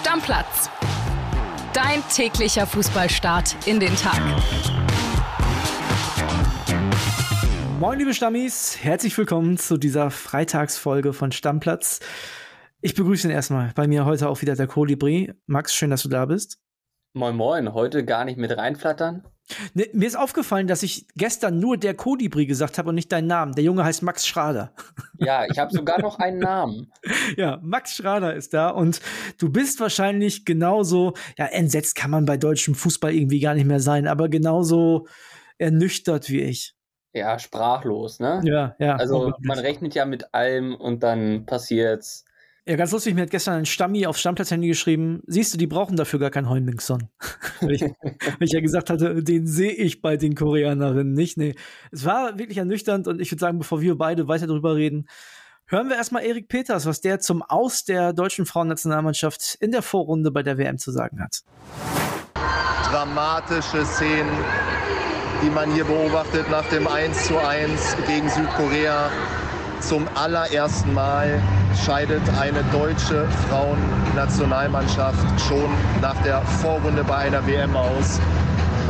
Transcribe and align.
Stammplatz. 0.00 0.70
Dein 1.74 2.02
täglicher 2.08 2.66
Fußballstart 2.66 3.54
in 3.66 3.80
den 3.80 3.94
Tag. 3.96 4.18
Moin, 7.78 7.98
liebe 7.98 8.14
Stammis, 8.14 8.78
herzlich 8.82 9.18
willkommen 9.18 9.58
zu 9.58 9.76
dieser 9.76 10.10
Freitagsfolge 10.10 11.12
von 11.12 11.32
Stammplatz. 11.32 12.00
Ich 12.80 12.94
begrüße 12.94 13.28
ihn 13.28 13.30
erstmal. 13.30 13.72
Bei 13.74 13.86
mir 13.86 14.06
heute 14.06 14.30
auch 14.30 14.40
wieder 14.40 14.56
der 14.56 14.66
Kolibri. 14.66 15.34
Max, 15.46 15.74
schön, 15.74 15.90
dass 15.90 16.02
du 16.02 16.08
da 16.08 16.24
bist. 16.24 16.62
Moin 17.12 17.36
Moin, 17.36 17.74
heute 17.74 18.02
gar 18.02 18.24
nicht 18.24 18.38
mit 18.38 18.56
reinflattern? 18.56 19.28
Ne, 19.74 19.88
mir 19.92 20.06
ist 20.06 20.16
aufgefallen, 20.16 20.66
dass 20.66 20.82
ich 20.82 21.06
gestern 21.16 21.58
nur 21.58 21.76
der 21.76 21.94
Kolibri 21.94 22.46
gesagt 22.46 22.78
habe 22.78 22.90
und 22.90 22.94
nicht 22.94 23.12
deinen 23.12 23.26
Namen. 23.26 23.54
Der 23.54 23.64
Junge 23.64 23.84
heißt 23.84 24.02
Max 24.02 24.26
Schrader. 24.26 24.72
Ja, 25.22 25.44
ich 25.44 25.58
habe 25.58 25.70
sogar 25.70 26.00
noch 26.00 26.18
einen 26.18 26.38
Namen. 26.38 26.90
Ja, 27.36 27.58
Max 27.62 27.94
Schrader 27.94 28.34
ist 28.34 28.54
da 28.54 28.70
und 28.70 29.02
du 29.36 29.50
bist 29.52 29.78
wahrscheinlich 29.78 30.46
genauso, 30.46 31.12
ja, 31.36 31.44
entsetzt 31.44 31.94
kann 31.94 32.10
man 32.10 32.24
bei 32.24 32.38
deutschem 32.38 32.74
Fußball 32.74 33.12
irgendwie 33.12 33.38
gar 33.38 33.52
nicht 33.52 33.66
mehr 33.66 33.80
sein, 33.80 34.06
aber 34.06 34.30
genauso 34.30 35.06
ernüchtert 35.58 36.30
wie 36.30 36.40
ich. 36.40 36.74
Ja, 37.12 37.38
sprachlos, 37.38 38.18
ne? 38.18 38.40
Ja, 38.44 38.76
ja. 38.78 38.96
Also 38.96 39.32
man 39.40 39.58
rechnet 39.58 39.94
ja 39.94 40.06
mit 40.06 40.32
allem 40.32 40.74
und 40.74 41.02
dann 41.02 41.44
passiert's. 41.44 42.24
Ja, 42.66 42.76
ganz 42.76 42.92
lustig, 42.92 43.14
mir 43.14 43.22
hat 43.22 43.30
gestern 43.30 43.54
ein 43.54 43.66
Stammi 43.66 44.06
auf 44.06 44.18
Stammplatz-Handy 44.18 44.68
geschrieben, 44.68 45.22
siehst 45.26 45.54
du, 45.54 45.58
die 45.58 45.66
brauchen 45.66 45.96
dafür 45.96 46.18
gar 46.18 46.30
keinen 46.30 46.50
Heunmingsson. 46.50 47.08
weil, 47.60 47.72
ich, 47.72 48.52
ja 48.52 48.60
gesagt 48.60 48.90
hatte, 48.90 49.22
den 49.22 49.46
sehe 49.46 49.72
ich 49.72 50.02
bei 50.02 50.16
den 50.16 50.34
Koreanerinnen 50.34 51.14
nicht. 51.14 51.38
Nee, 51.38 51.54
es 51.90 52.04
war 52.04 52.38
wirklich 52.38 52.58
ernüchternd 52.58 53.08
und 53.08 53.20
ich 53.20 53.32
würde 53.32 53.40
sagen, 53.40 53.58
bevor 53.58 53.80
wir 53.80 53.96
beide 53.96 54.28
weiter 54.28 54.46
darüber 54.46 54.76
reden, 54.76 55.08
hören 55.66 55.88
wir 55.88 55.96
erstmal 55.96 56.22
Erik 56.22 56.48
Peters, 56.48 56.84
was 56.84 57.00
der 57.00 57.18
zum 57.20 57.42
Aus 57.42 57.84
der 57.84 58.12
deutschen 58.12 58.44
Frauennationalmannschaft 58.44 59.56
in 59.60 59.72
der 59.72 59.82
Vorrunde 59.82 60.30
bei 60.30 60.42
der 60.42 60.58
WM 60.58 60.76
zu 60.76 60.92
sagen 60.92 61.22
hat. 61.22 61.42
Dramatische 62.90 63.86
Szenen, 63.86 64.36
die 65.42 65.48
man 65.48 65.72
hier 65.72 65.84
beobachtet 65.84 66.50
nach 66.50 66.68
dem 66.68 66.86
1 66.86 67.26
zu 67.26 67.38
1 67.38 67.96
gegen 68.06 68.28
Südkorea. 68.28 69.10
Zum 69.80 70.06
allerersten 70.14 70.92
Mal 70.92 71.40
scheidet 71.84 72.22
eine 72.40 72.62
deutsche 72.72 73.26
Frauennationalmannschaft 73.48 75.40
schon 75.48 75.70
nach 76.00 76.16
der 76.22 76.40
Vorrunde 76.42 77.04
bei 77.04 77.16
einer 77.16 77.46
WM 77.46 77.74
aus. 77.76 78.20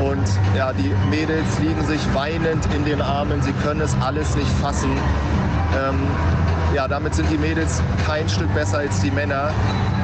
Und 0.03 0.27
ja, 0.57 0.73
die 0.73 0.95
Mädels 1.11 1.59
liegen 1.61 1.85
sich 1.85 2.01
weinend 2.15 2.65
in 2.75 2.85
den 2.85 3.03
Armen. 3.03 3.43
Sie 3.43 3.53
können 3.63 3.81
es 3.81 3.95
alles 4.01 4.35
nicht 4.37 4.51
fassen. 4.61 4.91
Ähm, 5.79 6.01
ja, 6.75 6.89
damit 6.89 7.15
sind 7.15 7.31
die 7.31 7.39
Mädels 7.39 7.83
kein 8.07 8.29
Stück 8.29 8.53
besser 8.55 8.79
als 8.79 9.01
die 9.01 9.11
Männer 9.11 9.53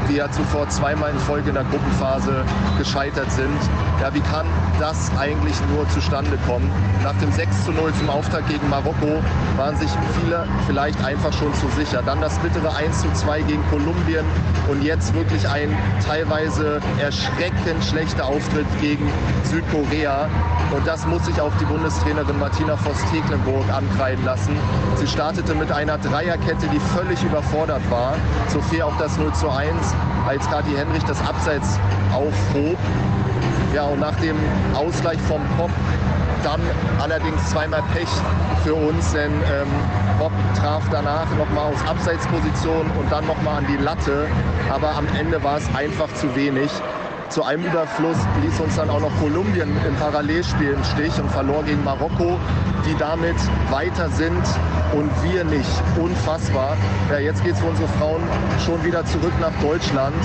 die 0.08 0.16
ja 0.16 0.30
zuvor 0.30 0.68
zweimal 0.68 1.10
in 1.10 1.18
Folge 1.18 1.48
in 1.48 1.54
der 1.54 1.64
Gruppenphase 1.64 2.44
gescheitert 2.78 3.30
sind. 3.32 3.58
Ja, 4.00 4.12
wie 4.14 4.20
kann 4.20 4.46
das 4.78 5.10
eigentlich 5.18 5.56
nur 5.74 5.88
zustande 5.90 6.38
kommen? 6.46 6.70
Nach 7.02 7.14
dem 7.14 7.32
6 7.32 7.64
zu 7.64 7.72
0 7.72 7.92
zum 7.94 8.10
Auftakt 8.10 8.48
gegen 8.48 8.68
Marokko 8.68 9.22
waren 9.56 9.76
sich 9.76 9.90
viele 10.20 10.46
vielleicht 10.66 11.02
einfach 11.04 11.32
schon 11.32 11.52
zu 11.54 11.68
sicher. 11.76 12.02
Dann 12.04 12.20
das 12.20 12.38
bittere 12.38 12.74
1 12.74 13.02
zu 13.02 13.12
2 13.12 13.42
gegen 13.42 13.62
Kolumbien 13.70 14.24
und 14.68 14.82
jetzt 14.82 15.14
wirklich 15.14 15.48
ein 15.48 15.76
teilweise 16.06 16.80
erschreckend 17.00 17.84
schlechter 17.84 18.26
Auftritt 18.26 18.66
gegen 18.80 19.10
Südkorea. 19.44 20.28
Und 20.74 20.86
das 20.86 21.06
muss 21.06 21.24
sich 21.24 21.40
auch 21.40 21.52
die 21.60 21.64
Bundestrainerin 21.64 22.38
Martina 22.38 22.76
Voss-Tecklenburg 22.76 23.64
ankreiden 23.72 24.24
lassen. 24.24 24.56
Sie 24.96 25.06
startete 25.06 25.54
mit 25.54 25.70
einer 25.72 25.98
Dreierkette, 25.98 26.66
die 26.72 26.80
völlig 26.96 27.22
überfordert 27.22 27.82
war. 27.90 28.14
So 28.48 28.60
viel 28.62 28.82
auch 28.82 28.96
das 28.98 29.16
0 29.16 29.32
zu 29.32 29.48
1 29.48 29.95
als 30.26 30.48
Kati 30.50 30.70
Henrich 30.76 31.04
das 31.04 31.20
Abseits 31.26 31.78
aufhob. 32.12 32.78
Ja, 33.74 33.84
und 33.84 34.00
nach 34.00 34.16
dem 34.16 34.36
Ausgleich 34.74 35.18
vom 35.22 35.42
Pop 35.56 35.70
dann 36.42 36.60
allerdings 37.00 37.50
zweimal 37.50 37.82
Pech 37.92 38.08
für 38.62 38.74
uns, 38.74 39.12
denn 39.12 39.32
ähm, 39.32 39.68
Bob 40.18 40.32
traf 40.58 40.84
danach 40.90 41.26
nochmal 41.36 41.72
aus 41.72 41.88
Abseitsposition 41.88 42.90
und 42.98 43.10
dann 43.10 43.26
nochmal 43.26 43.58
an 43.58 43.66
die 43.66 43.82
Latte. 43.82 44.28
Aber 44.70 44.94
am 44.94 45.06
Ende 45.18 45.42
war 45.42 45.58
es 45.58 45.68
einfach 45.74 46.12
zu 46.14 46.34
wenig. 46.36 46.70
Zu 47.28 47.42
einem 47.42 47.64
Überfluss 47.64 48.16
ließ 48.42 48.60
uns 48.60 48.76
dann 48.76 48.88
auch 48.88 49.00
noch 49.00 49.14
Kolumbien 49.20 49.76
im 49.86 49.94
Parallelspiel 49.96 50.70
im 50.70 50.84
Stich 50.84 51.20
und 51.20 51.30
verlor 51.30 51.64
gegen 51.64 51.82
Marokko, 51.84 52.38
die 52.86 52.96
damit 52.98 53.36
weiter 53.70 54.08
sind 54.10 54.42
und 54.94 55.10
wir 55.22 55.44
nicht. 55.44 55.70
Unfassbar. 56.00 56.76
Ja, 57.10 57.18
jetzt 57.18 57.42
geht 57.42 57.54
es 57.54 57.60
für 57.60 57.66
unsere 57.66 57.88
Frauen 57.98 58.22
schon 58.64 58.82
wieder 58.84 59.04
zurück 59.04 59.32
nach 59.40 59.52
Deutschland. 59.60 60.16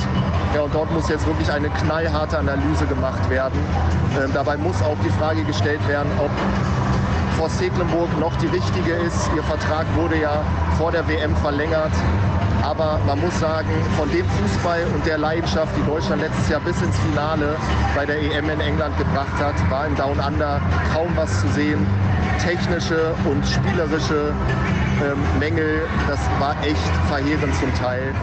Ja, 0.55 0.61
und 0.61 0.73
dort 0.73 0.91
muss 0.91 1.09
jetzt 1.09 1.25
wirklich 1.25 1.51
eine 1.51 1.69
knallharte 1.69 2.37
Analyse 2.37 2.85
gemacht 2.85 3.29
werden. 3.29 3.59
Ähm, 4.21 4.31
dabei 4.33 4.57
muss 4.57 4.81
auch 4.81 4.97
die 5.03 5.09
Frage 5.09 5.43
gestellt 5.43 5.85
werden, 5.87 6.11
ob 6.19 6.29
Forst 7.37 7.59
Tecklenburg 7.59 8.09
noch 8.19 8.35
die 8.37 8.47
richtige 8.47 8.93
ist. 8.93 9.29
Ihr 9.35 9.43
Vertrag 9.43 9.85
wurde 9.95 10.19
ja 10.21 10.43
vor 10.77 10.91
der 10.91 11.07
WM 11.07 11.35
verlängert. 11.37 11.91
Aber 12.63 12.99
man 13.07 13.19
muss 13.19 13.39
sagen, 13.39 13.69
von 13.97 14.09
dem 14.11 14.25
Fußball 14.25 14.85
und 14.93 15.05
der 15.05 15.17
Leidenschaft, 15.17 15.75
die 15.75 15.85
Deutschland 15.89 16.21
letztes 16.21 16.49
Jahr 16.49 16.61
bis 16.61 16.79
ins 16.81 16.97
Finale 16.99 17.57
bei 17.95 18.05
der 18.05 18.21
EM 18.21 18.49
in 18.49 18.59
England 18.59 18.97
gebracht 18.97 19.33
hat, 19.39 19.55
war 19.71 19.87
im 19.87 19.95
Down 19.95 20.19
Under 20.19 20.61
kaum 20.93 21.09
was 21.15 21.41
zu 21.41 21.47
sehen. 21.49 21.85
Technische 22.39 23.15
und 23.29 23.45
spielerische 23.45 24.33
ähm, 25.03 25.39
Mängel, 25.39 25.87
das 26.07 26.19
war 26.39 26.55
echt 26.63 26.77
verheerend 27.07 27.55
zum 27.55 27.73
Teil. 27.75 28.13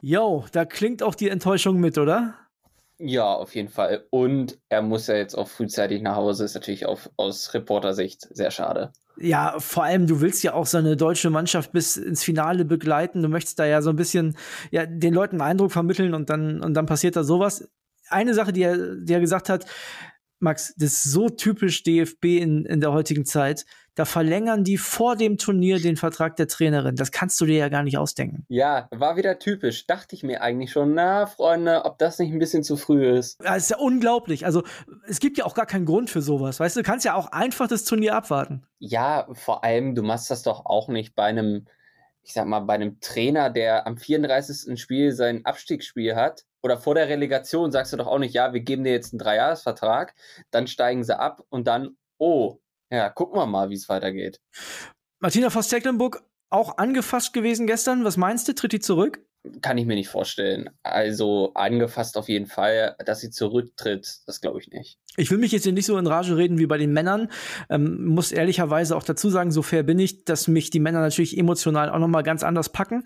Jo, 0.00 0.44
da 0.52 0.64
klingt 0.64 1.02
auch 1.02 1.14
die 1.14 1.28
Enttäuschung 1.28 1.78
mit, 1.78 1.98
oder? 1.98 2.34
Ja, 2.98 3.34
auf 3.34 3.54
jeden 3.54 3.68
Fall. 3.68 4.06
Und 4.10 4.58
er 4.68 4.82
muss 4.82 5.06
ja 5.06 5.14
jetzt 5.14 5.34
auch 5.34 5.48
frühzeitig 5.48 6.02
nach 6.02 6.16
Hause, 6.16 6.44
ist 6.44 6.54
natürlich 6.54 6.86
auf, 6.86 7.10
aus 7.16 7.52
Reportersicht 7.54 8.28
sehr 8.30 8.50
schade. 8.50 8.92
Ja, 9.20 9.60
vor 9.60 9.84
allem, 9.84 10.06
du 10.06 10.22
willst 10.22 10.42
ja 10.42 10.54
auch 10.54 10.66
so 10.66 10.78
eine 10.78 10.96
deutsche 10.96 11.28
Mannschaft 11.28 11.72
bis 11.72 11.98
ins 11.98 12.24
Finale 12.24 12.64
begleiten. 12.64 13.22
Du 13.22 13.28
möchtest 13.28 13.58
da 13.58 13.66
ja 13.66 13.82
so 13.82 13.90
ein 13.90 13.96
bisschen 13.96 14.36
ja, 14.70 14.86
den 14.86 15.12
Leuten 15.12 15.40
einen 15.40 15.50
Eindruck 15.50 15.72
vermitteln 15.72 16.14
und 16.14 16.30
dann, 16.30 16.62
und 16.62 16.72
dann 16.72 16.86
passiert 16.86 17.16
da 17.16 17.22
sowas. 17.22 17.68
Eine 18.08 18.32
Sache, 18.32 18.52
die 18.52 18.62
er, 18.62 18.96
die 18.96 19.12
er 19.12 19.20
gesagt 19.20 19.50
hat, 19.50 19.66
Max, 20.38 20.74
das 20.78 20.92
ist 20.94 21.02
so 21.04 21.28
typisch 21.28 21.82
DFB 21.82 22.24
in, 22.40 22.64
in 22.64 22.80
der 22.80 22.92
heutigen 22.92 23.26
Zeit. 23.26 23.66
Da 23.94 24.04
verlängern 24.04 24.64
die 24.64 24.78
vor 24.78 25.16
dem 25.16 25.36
Turnier 25.36 25.80
den 25.80 25.96
Vertrag 25.96 26.36
der 26.36 26.46
Trainerin. 26.46 26.96
Das 26.96 27.10
kannst 27.10 27.40
du 27.40 27.46
dir 27.46 27.56
ja 27.56 27.68
gar 27.68 27.82
nicht 27.82 27.98
ausdenken. 27.98 28.44
Ja, 28.48 28.88
war 28.90 29.16
wieder 29.16 29.38
typisch. 29.38 29.86
Dachte 29.86 30.14
ich 30.14 30.22
mir 30.22 30.42
eigentlich 30.42 30.70
schon, 30.70 30.94
na, 30.94 31.26
Freunde, 31.26 31.84
ob 31.84 31.98
das 31.98 32.18
nicht 32.18 32.32
ein 32.32 32.38
bisschen 32.38 32.62
zu 32.62 32.76
früh 32.76 33.06
ist. 33.06 33.42
Ja, 33.42 33.56
ist 33.56 33.70
ja 33.70 33.78
unglaublich. 33.78 34.46
Also, 34.46 34.62
es 35.08 35.20
gibt 35.20 35.38
ja 35.38 35.44
auch 35.44 35.54
gar 35.54 35.66
keinen 35.66 35.86
Grund 35.86 36.08
für 36.08 36.22
sowas. 36.22 36.60
Weißt 36.60 36.76
du, 36.76 36.80
du 36.80 36.88
kannst 36.88 37.04
ja 37.04 37.14
auch 37.14 37.32
einfach 37.32 37.68
das 37.68 37.84
Turnier 37.84 38.14
abwarten. 38.14 38.64
Ja, 38.78 39.26
vor 39.32 39.64
allem, 39.64 39.94
du 39.94 40.02
machst 40.02 40.30
das 40.30 40.42
doch 40.42 40.66
auch 40.66 40.88
nicht 40.88 41.14
bei 41.14 41.24
einem, 41.24 41.66
ich 42.22 42.32
sag 42.32 42.46
mal, 42.46 42.60
bei 42.60 42.74
einem 42.74 43.00
Trainer, 43.00 43.50
der 43.50 43.86
am 43.86 43.96
34. 43.96 44.80
Spiel 44.80 45.12
sein 45.12 45.44
Abstiegsspiel 45.44 46.14
hat 46.14 46.44
oder 46.62 46.78
vor 46.78 46.94
der 46.94 47.08
Relegation 47.08 47.72
sagst 47.72 47.92
du 47.92 47.96
doch 47.96 48.06
auch 48.06 48.18
nicht, 48.18 48.34
ja, 48.34 48.52
wir 48.52 48.60
geben 48.60 48.84
dir 48.84 48.92
jetzt 48.92 49.12
einen 49.12 49.18
Dreijahresvertrag, 49.18 50.14
dann 50.50 50.66
steigen 50.66 51.04
sie 51.04 51.18
ab 51.18 51.42
und 51.48 51.66
dann, 51.66 51.96
oh, 52.18 52.58
ja, 52.90 53.08
gucken 53.08 53.38
wir 53.38 53.46
mal, 53.46 53.70
wie 53.70 53.74
es 53.74 53.88
weitergeht. 53.88 54.40
Martina 55.20 55.50
Voss-Tecklenburg 55.50 56.22
auch 56.50 56.78
angefasst 56.78 57.32
gewesen 57.32 57.66
gestern. 57.66 58.04
Was 58.04 58.16
meinst 58.16 58.48
du? 58.48 58.54
Tritt 58.54 58.72
die 58.72 58.80
zurück? 58.80 59.24
Kann 59.62 59.78
ich 59.78 59.86
mir 59.86 59.94
nicht 59.94 60.08
vorstellen. 60.08 60.68
Also 60.82 61.52
angefasst 61.54 62.18
auf 62.18 62.28
jeden 62.28 62.46
Fall, 62.46 62.94
dass 63.06 63.20
sie 63.20 63.30
zurücktritt, 63.30 64.18
das 64.26 64.42
glaube 64.42 64.60
ich 64.60 64.68
nicht. 64.68 64.98
Ich 65.16 65.30
will 65.30 65.38
mich 65.38 65.52
jetzt 65.52 65.62
hier 65.62 65.72
nicht 65.72 65.86
so 65.86 65.96
in 65.96 66.06
Rage 66.06 66.36
reden 66.36 66.58
wie 66.58 66.66
bei 66.66 66.76
den 66.76 66.92
Männern. 66.92 67.30
Ähm, 67.70 68.04
muss 68.04 68.32
ehrlicherweise 68.32 68.96
auch 68.96 69.02
dazu 69.02 69.30
sagen, 69.30 69.50
so 69.50 69.62
fair 69.62 69.82
bin 69.82 69.98
ich, 69.98 70.24
dass 70.24 70.46
mich 70.46 70.68
die 70.68 70.78
Männer 70.78 71.00
natürlich 71.00 71.38
emotional 71.38 71.88
auch 71.88 71.98
noch 71.98 72.08
mal 72.08 72.22
ganz 72.22 72.42
anders 72.42 72.68
packen. 72.68 73.04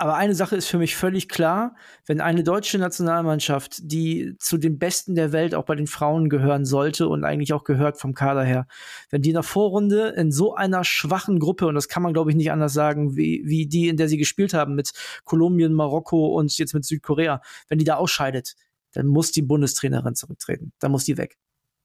Aber 0.00 0.14
eine 0.14 0.36
Sache 0.36 0.54
ist 0.54 0.68
für 0.68 0.78
mich 0.78 0.94
völlig 0.94 1.28
klar, 1.28 1.74
wenn 2.06 2.20
eine 2.20 2.44
deutsche 2.44 2.78
Nationalmannschaft, 2.78 3.78
die 3.82 4.36
zu 4.38 4.56
den 4.56 4.78
Besten 4.78 5.16
der 5.16 5.32
Welt 5.32 5.56
auch 5.56 5.64
bei 5.64 5.74
den 5.74 5.88
Frauen 5.88 6.28
gehören 6.28 6.64
sollte 6.64 7.08
und 7.08 7.24
eigentlich 7.24 7.52
auch 7.52 7.64
gehört 7.64 7.98
vom 7.98 8.14
Kader 8.14 8.44
her, 8.44 8.68
wenn 9.10 9.22
die 9.22 9.30
in 9.30 9.34
der 9.34 9.42
Vorrunde 9.42 10.10
in 10.10 10.30
so 10.30 10.54
einer 10.54 10.84
schwachen 10.84 11.40
Gruppe, 11.40 11.66
und 11.66 11.74
das 11.74 11.88
kann 11.88 12.04
man 12.04 12.12
glaube 12.12 12.30
ich 12.30 12.36
nicht 12.36 12.52
anders 12.52 12.72
sagen, 12.72 13.16
wie, 13.16 13.42
wie 13.44 13.66
die, 13.66 13.88
in 13.88 13.96
der 13.96 14.08
sie 14.08 14.18
gespielt 14.18 14.54
haben, 14.54 14.76
mit 14.76 14.92
Kolumbien, 15.24 15.72
Marokko 15.72 16.28
und 16.28 16.56
jetzt 16.56 16.74
mit 16.74 16.84
Südkorea, 16.84 17.42
wenn 17.66 17.78
die 17.78 17.84
da 17.84 17.96
ausscheidet, 17.96 18.54
dann 18.92 19.08
muss 19.08 19.32
die 19.32 19.42
Bundestrainerin 19.42 20.14
zurücktreten. 20.14 20.72
Dann 20.78 20.92
muss 20.92 21.06
die 21.06 21.18
weg. 21.18 21.38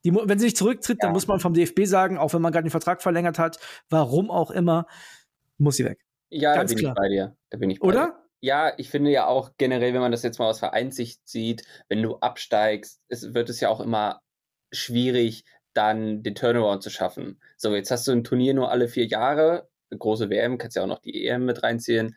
Die, 0.04 0.14
wenn 0.14 0.38
sie 0.38 0.44
nicht 0.44 0.56
zurücktritt, 0.56 0.98
ja. 1.00 1.08
dann 1.08 1.14
muss 1.14 1.26
man 1.26 1.40
vom 1.40 1.52
DFB 1.52 1.84
sagen, 1.84 2.16
auch 2.16 2.32
wenn 2.32 2.42
man 2.42 2.52
gerade 2.52 2.64
den 2.64 2.70
Vertrag 2.70 3.02
verlängert 3.02 3.40
hat, 3.40 3.58
warum 3.90 4.30
auch 4.30 4.52
immer, 4.52 4.86
muss 5.58 5.76
sie 5.76 5.84
weg. 5.84 6.03
Ja, 6.36 6.54
Ganz 6.54 6.70
da 6.70 6.74
bin 6.74 6.82
klar. 6.84 6.92
ich 6.94 7.00
bei 7.00 7.08
dir. 7.08 7.36
Da 7.50 7.58
bin 7.58 7.70
ich 7.70 7.80
bei 7.80 7.86
Oder? 7.86 8.06
Dir. 8.06 8.14
Ja, 8.40 8.72
ich 8.76 8.90
finde 8.90 9.10
ja 9.10 9.26
auch 9.26 9.52
generell, 9.56 9.94
wenn 9.94 10.00
man 10.00 10.10
das 10.12 10.22
jetzt 10.22 10.38
mal 10.38 10.48
aus 10.48 10.58
Vereinssicht 10.58 11.20
sieht, 11.26 11.64
wenn 11.88 12.02
du 12.02 12.16
absteigst, 12.16 13.00
es 13.08 13.32
wird 13.34 13.48
es 13.48 13.60
ja 13.60 13.68
auch 13.70 13.80
immer 13.80 14.20
schwierig, 14.72 15.44
dann 15.72 16.22
den 16.22 16.34
Turnaround 16.34 16.82
zu 16.82 16.90
schaffen. 16.90 17.40
So, 17.56 17.74
jetzt 17.74 17.90
hast 17.90 18.06
du 18.06 18.12
ein 18.12 18.24
Turnier 18.24 18.52
nur 18.54 18.70
alle 18.70 18.88
vier 18.88 19.06
Jahre, 19.06 19.68
eine 19.90 19.98
große 19.98 20.28
WM, 20.28 20.58
kannst 20.58 20.76
ja 20.76 20.82
auch 20.82 20.88
noch 20.88 21.00
die 21.00 21.26
EM 21.26 21.44
mit 21.46 21.62
reinziehen. 21.62 22.16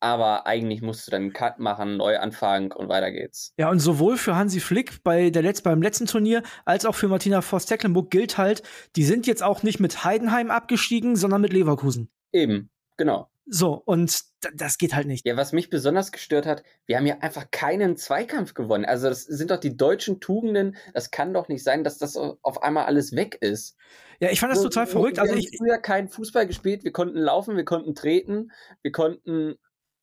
aber 0.00 0.46
eigentlich 0.46 0.82
musst 0.82 1.06
du 1.06 1.10
dann 1.10 1.22
einen 1.22 1.32
Cut 1.32 1.58
machen, 1.58 1.96
Neuanfang 1.96 2.70
und 2.72 2.88
weiter 2.88 3.10
geht's. 3.10 3.52
Ja, 3.58 3.70
und 3.70 3.80
sowohl 3.80 4.18
für 4.18 4.36
Hansi 4.36 4.60
Flick 4.60 5.02
bei 5.02 5.30
der 5.30 5.42
Letz 5.42 5.62
beim 5.62 5.82
letzten 5.82 6.06
Turnier 6.06 6.42
als 6.66 6.84
auch 6.84 6.94
für 6.94 7.08
Martina 7.08 7.40
Voss-Tecklenburg 7.40 8.10
gilt 8.10 8.36
halt, 8.38 8.62
die 8.94 9.04
sind 9.04 9.26
jetzt 9.26 9.42
auch 9.42 9.62
nicht 9.62 9.80
mit 9.80 10.04
Heidenheim 10.04 10.50
abgestiegen, 10.50 11.16
sondern 11.16 11.40
mit 11.40 11.52
Leverkusen. 11.52 12.10
Eben, 12.32 12.70
genau. 12.98 13.28
So, 13.48 13.74
und 13.74 14.22
das 14.54 14.76
geht 14.76 14.94
halt 14.94 15.06
nicht. 15.06 15.24
Ja, 15.24 15.36
was 15.36 15.52
mich 15.52 15.70
besonders 15.70 16.10
gestört 16.10 16.46
hat, 16.46 16.64
wir 16.86 16.96
haben 16.96 17.06
ja 17.06 17.18
einfach 17.20 17.50
keinen 17.52 17.96
Zweikampf 17.96 18.54
gewonnen. 18.54 18.84
Also, 18.84 19.08
das 19.08 19.22
sind 19.22 19.52
doch 19.52 19.58
die 19.58 19.76
deutschen 19.76 20.18
Tugenden. 20.20 20.76
Das 20.94 21.12
kann 21.12 21.32
doch 21.32 21.48
nicht 21.48 21.62
sein, 21.62 21.84
dass 21.84 21.98
das 21.98 22.16
auf 22.16 22.62
einmal 22.62 22.86
alles 22.86 23.14
weg 23.14 23.38
ist. 23.40 23.76
Ja, 24.18 24.30
ich 24.30 24.40
fand 24.40 24.52
das 24.52 24.62
total 24.62 24.86
verrückt. 24.86 25.16
Wir 25.16 25.22
also, 25.22 25.34
ich 25.36 25.56
früher 25.56 25.78
keinen 25.78 26.08
Fußball 26.08 26.46
gespielt. 26.46 26.82
Wir 26.82 26.92
konnten 26.92 27.18
laufen, 27.18 27.56
wir 27.56 27.64
konnten 27.64 27.94
treten, 27.94 28.50
wir 28.82 28.92
konnten 28.92 29.56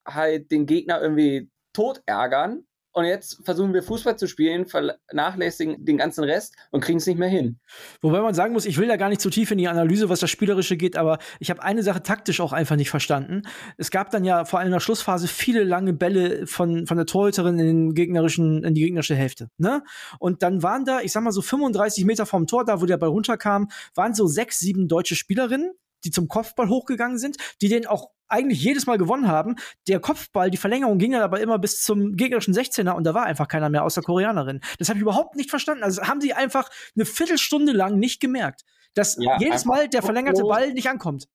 halt 0.07 0.51
den 0.51 0.65
Gegner 0.65 1.01
irgendwie 1.01 1.49
tot 1.73 2.01
ärgern. 2.05 2.65
Und 2.93 3.05
jetzt 3.05 3.43
versuchen 3.43 3.73
wir 3.73 3.81
Fußball 3.81 4.17
zu 4.17 4.27
spielen, 4.27 4.67
vernachlässigen 4.67 5.83
den 5.83 5.97
ganzen 5.97 6.23
Rest 6.23 6.55
und 6.69 6.81
kriegen 6.81 6.99
es 6.99 7.07
nicht 7.07 7.17
mehr 7.17 7.27
hin. 7.27 7.59
Wobei 8.01 8.21
man 8.21 8.35
sagen 8.35 8.53
muss, 8.53 8.65
ich 8.65 8.77
will 8.77 8.87
da 8.87 8.97
gar 8.97 9.09
nicht 9.09 9.19
zu 9.19 9.31
tief 9.31 9.49
in 9.49 9.57
die 9.57 9.67
Analyse, 9.67 10.09
was 10.09 10.19
das 10.19 10.29
Spielerische 10.29 10.77
geht, 10.77 10.95
aber 10.95 11.17
ich 11.39 11.49
habe 11.49 11.63
eine 11.63 11.81
Sache 11.81 12.03
taktisch 12.03 12.39
auch 12.39 12.53
einfach 12.53 12.75
nicht 12.75 12.91
verstanden. 12.91 13.41
Es 13.77 13.89
gab 13.89 14.11
dann 14.11 14.23
ja 14.23 14.45
vor 14.45 14.59
allem 14.59 14.67
in 14.67 14.73
der 14.73 14.79
Schlussphase 14.79 15.27
viele 15.27 15.63
lange 15.63 15.93
Bälle 15.93 16.45
von, 16.45 16.85
von 16.85 16.97
der 16.97 17.07
Torhüterin 17.07 17.57
in, 17.57 17.65
den 17.65 17.93
gegnerischen, 17.95 18.63
in 18.63 18.75
die 18.75 18.81
gegnerische 18.81 19.15
Hälfte. 19.15 19.49
Ne? 19.57 19.83
Und 20.19 20.43
dann 20.43 20.61
waren 20.61 20.85
da, 20.85 21.01
ich 21.01 21.11
sag 21.11 21.23
mal 21.23 21.31
so 21.31 21.41
35 21.41 22.05
Meter 22.05 22.27
vom 22.27 22.45
Tor, 22.45 22.63
da 22.63 22.79
wo 22.79 22.85
der 22.85 22.97
Ball 22.97 23.09
runterkam, 23.09 23.69
waren 23.95 24.13
so 24.13 24.27
sechs, 24.27 24.59
sieben 24.59 24.87
deutsche 24.87 25.15
Spielerinnen 25.15 25.71
die 26.05 26.11
zum 26.11 26.27
Kopfball 26.27 26.69
hochgegangen 26.69 27.17
sind, 27.17 27.37
die 27.61 27.69
den 27.69 27.85
auch 27.85 28.09
eigentlich 28.27 28.61
jedes 28.63 28.87
Mal 28.87 28.97
gewonnen 28.97 29.27
haben. 29.27 29.55
Der 29.87 29.99
Kopfball, 29.99 30.49
die 30.49 30.57
Verlängerung 30.57 30.97
ging 30.97 31.11
dann 31.11 31.21
aber 31.21 31.39
immer 31.39 31.59
bis 31.59 31.83
zum 31.83 32.15
gegnerischen 32.15 32.53
16er 32.53 32.91
und 32.91 33.03
da 33.03 33.13
war 33.13 33.23
einfach 33.25 33.47
keiner 33.47 33.69
mehr 33.69 33.83
außer 33.83 34.01
Koreanerin. 34.01 34.61
Das 34.79 34.89
habe 34.89 34.97
ich 34.97 35.03
überhaupt 35.03 35.35
nicht 35.35 35.49
verstanden. 35.49 35.83
Also 35.83 36.01
haben 36.03 36.21
sie 36.21 36.33
einfach 36.33 36.69
eine 36.95 37.05
Viertelstunde 37.05 37.73
lang 37.73 37.99
nicht 37.99 38.19
gemerkt, 38.19 38.63
dass 38.95 39.17
ja, 39.19 39.37
jedes 39.39 39.65
Mal 39.65 39.87
der 39.87 40.01
verlängerte 40.01 40.43
Ball 40.43 40.73
nicht 40.73 40.89
ankommt. 40.89 41.27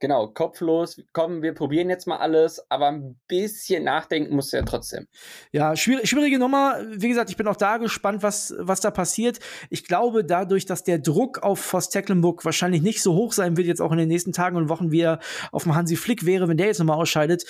Genau, 0.00 0.28
kopflos, 0.28 1.00
komm, 1.12 1.42
wir 1.42 1.54
probieren 1.54 1.88
jetzt 1.88 2.06
mal 2.06 2.18
alles, 2.18 2.62
aber 2.70 2.88
ein 2.88 3.18
bisschen 3.26 3.84
nachdenken 3.84 4.34
muss 4.34 4.52
ja 4.52 4.62
trotzdem. 4.62 5.06
Ja, 5.50 5.76
schwierig, 5.76 6.10
schwierige 6.10 6.38
Nummer. 6.38 6.78
Wie 6.90 7.08
gesagt, 7.08 7.30
ich 7.30 7.36
bin 7.36 7.46
auch 7.46 7.56
da 7.56 7.78
gespannt, 7.78 8.22
was, 8.22 8.54
was 8.58 8.80
da 8.80 8.90
passiert. 8.90 9.38
Ich 9.70 9.84
glaube, 9.84 10.24
dadurch, 10.24 10.66
dass 10.66 10.84
der 10.84 10.98
Druck 10.98 11.42
auf 11.42 11.58
Voss 11.58 11.88
Tecklenburg 11.88 12.44
wahrscheinlich 12.44 12.82
nicht 12.82 13.02
so 13.02 13.14
hoch 13.14 13.32
sein 13.32 13.56
wird, 13.56 13.66
jetzt 13.66 13.80
auch 13.80 13.92
in 13.92 13.98
den 13.98 14.08
nächsten 14.08 14.32
Tagen 14.32 14.56
und 14.56 14.68
Wochen, 14.68 14.90
wie 14.90 15.00
er 15.00 15.20
auf 15.52 15.62
dem 15.62 15.74
Hansi 15.74 15.96
Flick 15.96 16.26
wäre, 16.26 16.48
wenn 16.48 16.56
der 16.58 16.66
jetzt 16.66 16.80
nochmal 16.80 16.98
ausscheidet, 16.98 17.44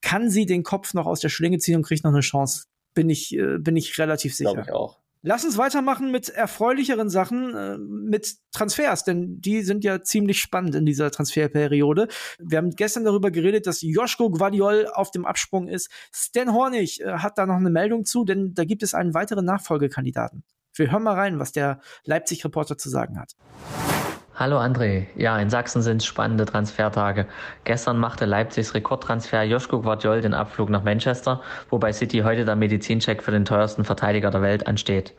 kann 0.00 0.30
sie 0.30 0.46
den 0.46 0.62
Kopf 0.62 0.94
noch 0.94 1.06
aus 1.06 1.20
der 1.20 1.30
Schlinge 1.30 1.58
ziehen 1.58 1.76
und 1.76 1.82
kriegt 1.82 2.04
noch 2.04 2.12
eine 2.12 2.20
Chance. 2.20 2.66
Bin 2.94 3.10
ich, 3.10 3.34
äh, 3.36 3.58
bin 3.58 3.76
ich 3.76 3.98
relativ 3.98 4.34
sicher. 4.34 4.52
Glaube 4.52 4.68
ich 4.68 4.72
auch. 4.72 4.98
Lass 5.28 5.44
uns 5.44 5.58
weitermachen 5.58 6.10
mit 6.10 6.30
erfreulicheren 6.30 7.10
Sachen, 7.10 7.54
äh, 7.54 7.76
mit 7.76 8.36
Transfers, 8.50 9.04
denn 9.04 9.42
die 9.42 9.60
sind 9.60 9.84
ja 9.84 10.02
ziemlich 10.02 10.40
spannend 10.40 10.74
in 10.74 10.86
dieser 10.86 11.10
Transferperiode. 11.10 12.08
Wir 12.38 12.56
haben 12.56 12.70
gestern 12.70 13.04
darüber 13.04 13.30
geredet, 13.30 13.66
dass 13.66 13.82
Joschko 13.82 14.30
Guardiol 14.30 14.88
auf 14.90 15.10
dem 15.10 15.26
Absprung 15.26 15.68
ist. 15.68 15.90
Stan 16.14 16.54
Hornig 16.54 17.02
äh, 17.02 17.18
hat 17.18 17.36
da 17.36 17.44
noch 17.44 17.56
eine 17.56 17.68
Meldung 17.68 18.06
zu, 18.06 18.24
denn 18.24 18.54
da 18.54 18.64
gibt 18.64 18.82
es 18.82 18.94
einen 18.94 19.12
weiteren 19.12 19.44
Nachfolgekandidaten. 19.44 20.44
Wir 20.72 20.90
hören 20.90 21.02
mal 21.02 21.16
rein, 21.16 21.38
was 21.38 21.52
der 21.52 21.82
Leipzig-Reporter 22.04 22.78
zu 22.78 22.88
sagen 22.88 23.20
hat. 23.20 23.36
Hallo 24.38 24.60
André. 24.60 25.06
Ja, 25.16 25.36
in 25.40 25.50
Sachsen 25.50 25.82
sind 25.82 26.04
spannende 26.04 26.44
Transfertage. 26.44 27.26
Gestern 27.64 27.98
machte 27.98 28.24
Leipzigs 28.24 28.72
Rekordtransfer 28.72 29.42
Joschko 29.42 29.82
Guardiol 29.82 30.20
den 30.20 30.32
Abflug 30.32 30.70
nach 30.70 30.84
Manchester, 30.84 31.42
wobei 31.70 31.92
City 31.92 32.20
heute 32.20 32.44
der 32.44 32.54
Medizincheck 32.54 33.20
für 33.20 33.32
den 33.32 33.44
teuersten 33.44 33.84
Verteidiger 33.84 34.30
der 34.30 34.40
Welt 34.40 34.68
ansteht. 34.68 35.12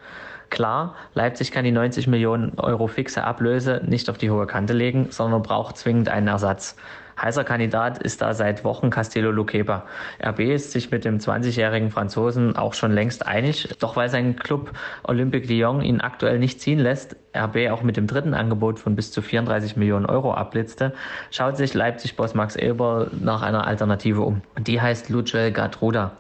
Klar, 0.50 0.96
Leipzig 1.16 1.52
kann 1.52 1.66
die 1.66 1.72
90 1.74 2.08
Millionen 2.08 2.58
Euro 2.60 2.88
fixe 2.88 3.26
Ablöse 3.26 3.82
nicht 3.86 4.10
auf 4.10 4.18
die 4.18 4.32
hohe 4.32 4.48
Kante 4.48 4.72
legen, 4.72 5.08
sondern 5.10 5.44
braucht 5.44 5.76
zwingend 5.76 6.08
einen 6.08 6.30
Ersatz. 6.30 6.78
Heißer 7.22 7.44
Kandidat 7.44 8.02
ist 8.02 8.22
da 8.22 8.34
seit 8.34 8.64
Wochen 8.64 8.90
Castello 8.90 9.32
Luqueba. 9.32 9.86
RB 10.26 10.40
ist 10.40 10.72
sich 10.72 10.90
mit 10.92 11.04
dem 11.04 11.18
20-jährigen 11.18 11.92
Franzosen 11.92 12.56
auch 12.56 12.74
schon 12.74 12.94
längst 12.94 13.28
einig. 13.28 13.76
Doch 13.80 13.98
weil 13.98 14.10
sein 14.10 14.38
Club 14.38 14.72
Olympique 15.04 15.48
Lyon 15.48 15.82
ihn 15.82 16.00
aktuell 16.00 16.40
nicht 16.40 16.62
ziehen 16.62 16.80
lässt, 16.80 17.18
RB 17.36 17.70
auch 17.72 17.84
mit 17.84 17.98
dem 17.98 18.08
dritten 18.08 18.34
Angebot 18.34 18.80
von 18.80 18.96
bis 18.96 19.12
zu 19.12 19.22
34 19.22 19.78
Millionen 19.78 20.06
Euro 20.06 20.34
abblitzte, 20.34 20.94
schaut 21.32 21.58
sich 21.58 21.74
Leipzig-Boss 21.74 22.34
Max 22.34 22.56
Eber 22.56 23.08
nach 23.20 23.42
einer 23.42 23.68
Alternative 23.68 24.22
um. 24.22 24.42
Die 24.58 24.82
heißt 24.82 25.10
Luce 25.10 25.54
Gatruda. 25.54 26.12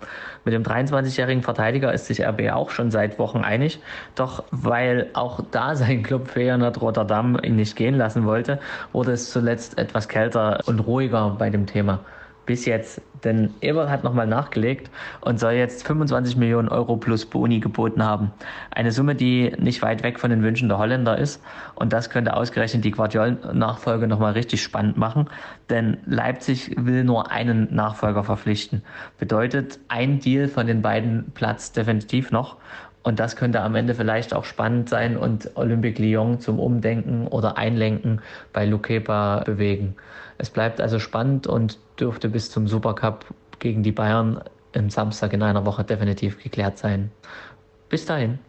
Mit 0.45 0.53
dem 0.53 0.63
23-jährigen 0.63 1.43
Verteidiger 1.43 1.93
ist 1.93 2.05
sich 2.05 2.23
RB 2.23 2.51
auch 2.51 2.69
schon 2.69 2.91
seit 2.91 3.19
Wochen 3.19 3.39
einig. 3.39 3.79
Doch 4.15 4.43
weil 4.51 5.09
auch 5.13 5.41
da 5.51 5.75
sein 5.75 6.03
Club 6.03 6.27
Feyenoord 6.27 6.81
Rotterdam 6.81 7.37
ihn 7.43 7.55
nicht 7.55 7.75
gehen 7.75 7.95
lassen 7.95 8.25
wollte, 8.25 8.59
wurde 8.93 9.11
es 9.11 9.31
zuletzt 9.31 9.77
etwas 9.77 10.07
kälter 10.07 10.61
und 10.65 10.79
ruhiger 10.79 11.35
bei 11.37 11.49
dem 11.49 11.65
Thema 11.65 11.99
bis 12.49 12.65
jetzt. 12.65 12.99
Denn 13.23 13.53
Eberl 13.61 13.91
hat 13.91 14.03
nochmal 14.03 14.25
nachgelegt 14.25 14.89
und 15.21 15.39
soll 15.39 15.51
jetzt 15.51 15.85
25 15.85 16.35
Millionen 16.35 16.67
Euro 16.67 16.97
plus 16.97 17.27
Boni 17.27 17.59
geboten 17.59 18.03
haben. 18.03 18.31
Eine 18.71 18.91
Summe, 18.91 19.13
die 19.13 19.53
nicht 19.59 19.83
weit 19.83 20.01
weg 20.01 20.19
von 20.19 20.31
den 20.31 20.41
Wünschen 20.41 20.67
der 20.67 20.79
Holländer 20.79 21.15
ist. 21.15 21.43
Und 21.75 21.93
das 21.93 22.09
könnte 22.09 22.35
ausgerechnet 22.35 22.83
die 22.85 22.89
Guardiol-Nachfolge 22.89 24.07
nochmal 24.07 24.33
richtig 24.33 24.63
spannend 24.63 24.97
machen. 24.97 25.29
Denn 25.69 25.97
Leipzig 26.07 26.73
will 26.75 27.03
nur 27.03 27.29
einen 27.29 27.71
Nachfolger 27.71 28.23
verpflichten. 28.23 28.81
Bedeutet, 29.19 29.77
ein 29.87 30.19
Deal 30.19 30.47
von 30.47 30.65
den 30.65 30.81
beiden 30.81 31.31
Platz 31.35 31.71
definitiv 31.71 32.31
noch. 32.31 32.57
Und 33.03 33.19
das 33.19 33.35
könnte 33.35 33.61
am 33.61 33.75
Ende 33.75 33.93
vielleicht 33.93 34.33
auch 34.33 34.43
spannend 34.43 34.89
sein 34.89 35.17
und 35.17 35.51
Olympique 35.55 36.01
Lyon 36.01 36.39
zum 36.39 36.59
Umdenken 36.59 37.27
oder 37.27 37.57
Einlenken 37.59 38.21
bei 38.53 38.65
Lukepa 38.65 39.43
bewegen. 39.45 39.95
Es 40.39 40.49
bleibt 40.49 40.79
also 40.79 40.99
spannend 40.99 41.47
und 41.47 41.77
dürfte 41.99 42.29
bis 42.29 42.49
zum 42.49 42.65
Supercup 42.65 43.25
gegen 43.59 43.83
die 43.83 43.91
Bayern 43.91 44.41
im 44.71 44.89
Samstag 44.89 45.33
in 45.33 45.43
einer 45.43 45.65
Woche 45.65 45.83
definitiv 45.83 46.41
geklärt 46.41 46.77
sein. 46.77 47.11
Bis 47.89 48.05
dahin. 48.05 48.39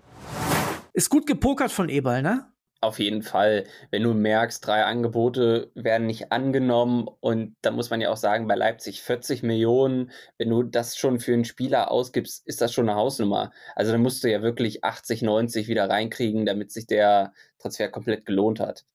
Ist 0.92 1.10
gut 1.10 1.26
gepokert 1.26 1.72
von 1.72 1.88
Eberl, 1.88 2.22
ne? 2.22 2.46
Auf 2.80 3.00
jeden 3.00 3.22
Fall, 3.22 3.66
wenn 3.90 4.04
du 4.04 4.14
merkst, 4.14 4.64
drei 4.64 4.84
Angebote 4.84 5.72
werden 5.74 6.06
nicht 6.06 6.30
angenommen 6.30 7.08
und 7.18 7.56
da 7.60 7.72
muss 7.72 7.90
man 7.90 8.00
ja 8.00 8.10
auch 8.10 8.16
sagen, 8.16 8.46
bei 8.46 8.54
Leipzig 8.54 9.02
40 9.02 9.42
Millionen, 9.42 10.12
wenn 10.38 10.48
du 10.48 10.62
das 10.62 10.96
schon 10.96 11.18
für 11.18 11.34
einen 11.34 11.44
Spieler 11.44 11.90
ausgibst, 11.90 12.46
ist 12.46 12.60
das 12.60 12.72
schon 12.72 12.88
eine 12.88 12.96
Hausnummer. 12.96 13.50
Also 13.74 13.90
da 13.90 13.98
musst 13.98 14.22
du 14.22 14.30
ja 14.30 14.42
wirklich 14.42 14.84
80, 14.84 15.22
90 15.22 15.66
wieder 15.66 15.90
reinkriegen, 15.90 16.46
damit 16.46 16.70
sich 16.70 16.86
der 16.86 17.34
Transfer 17.58 17.88
komplett 17.88 18.24
gelohnt 18.24 18.60
hat. 18.60 18.86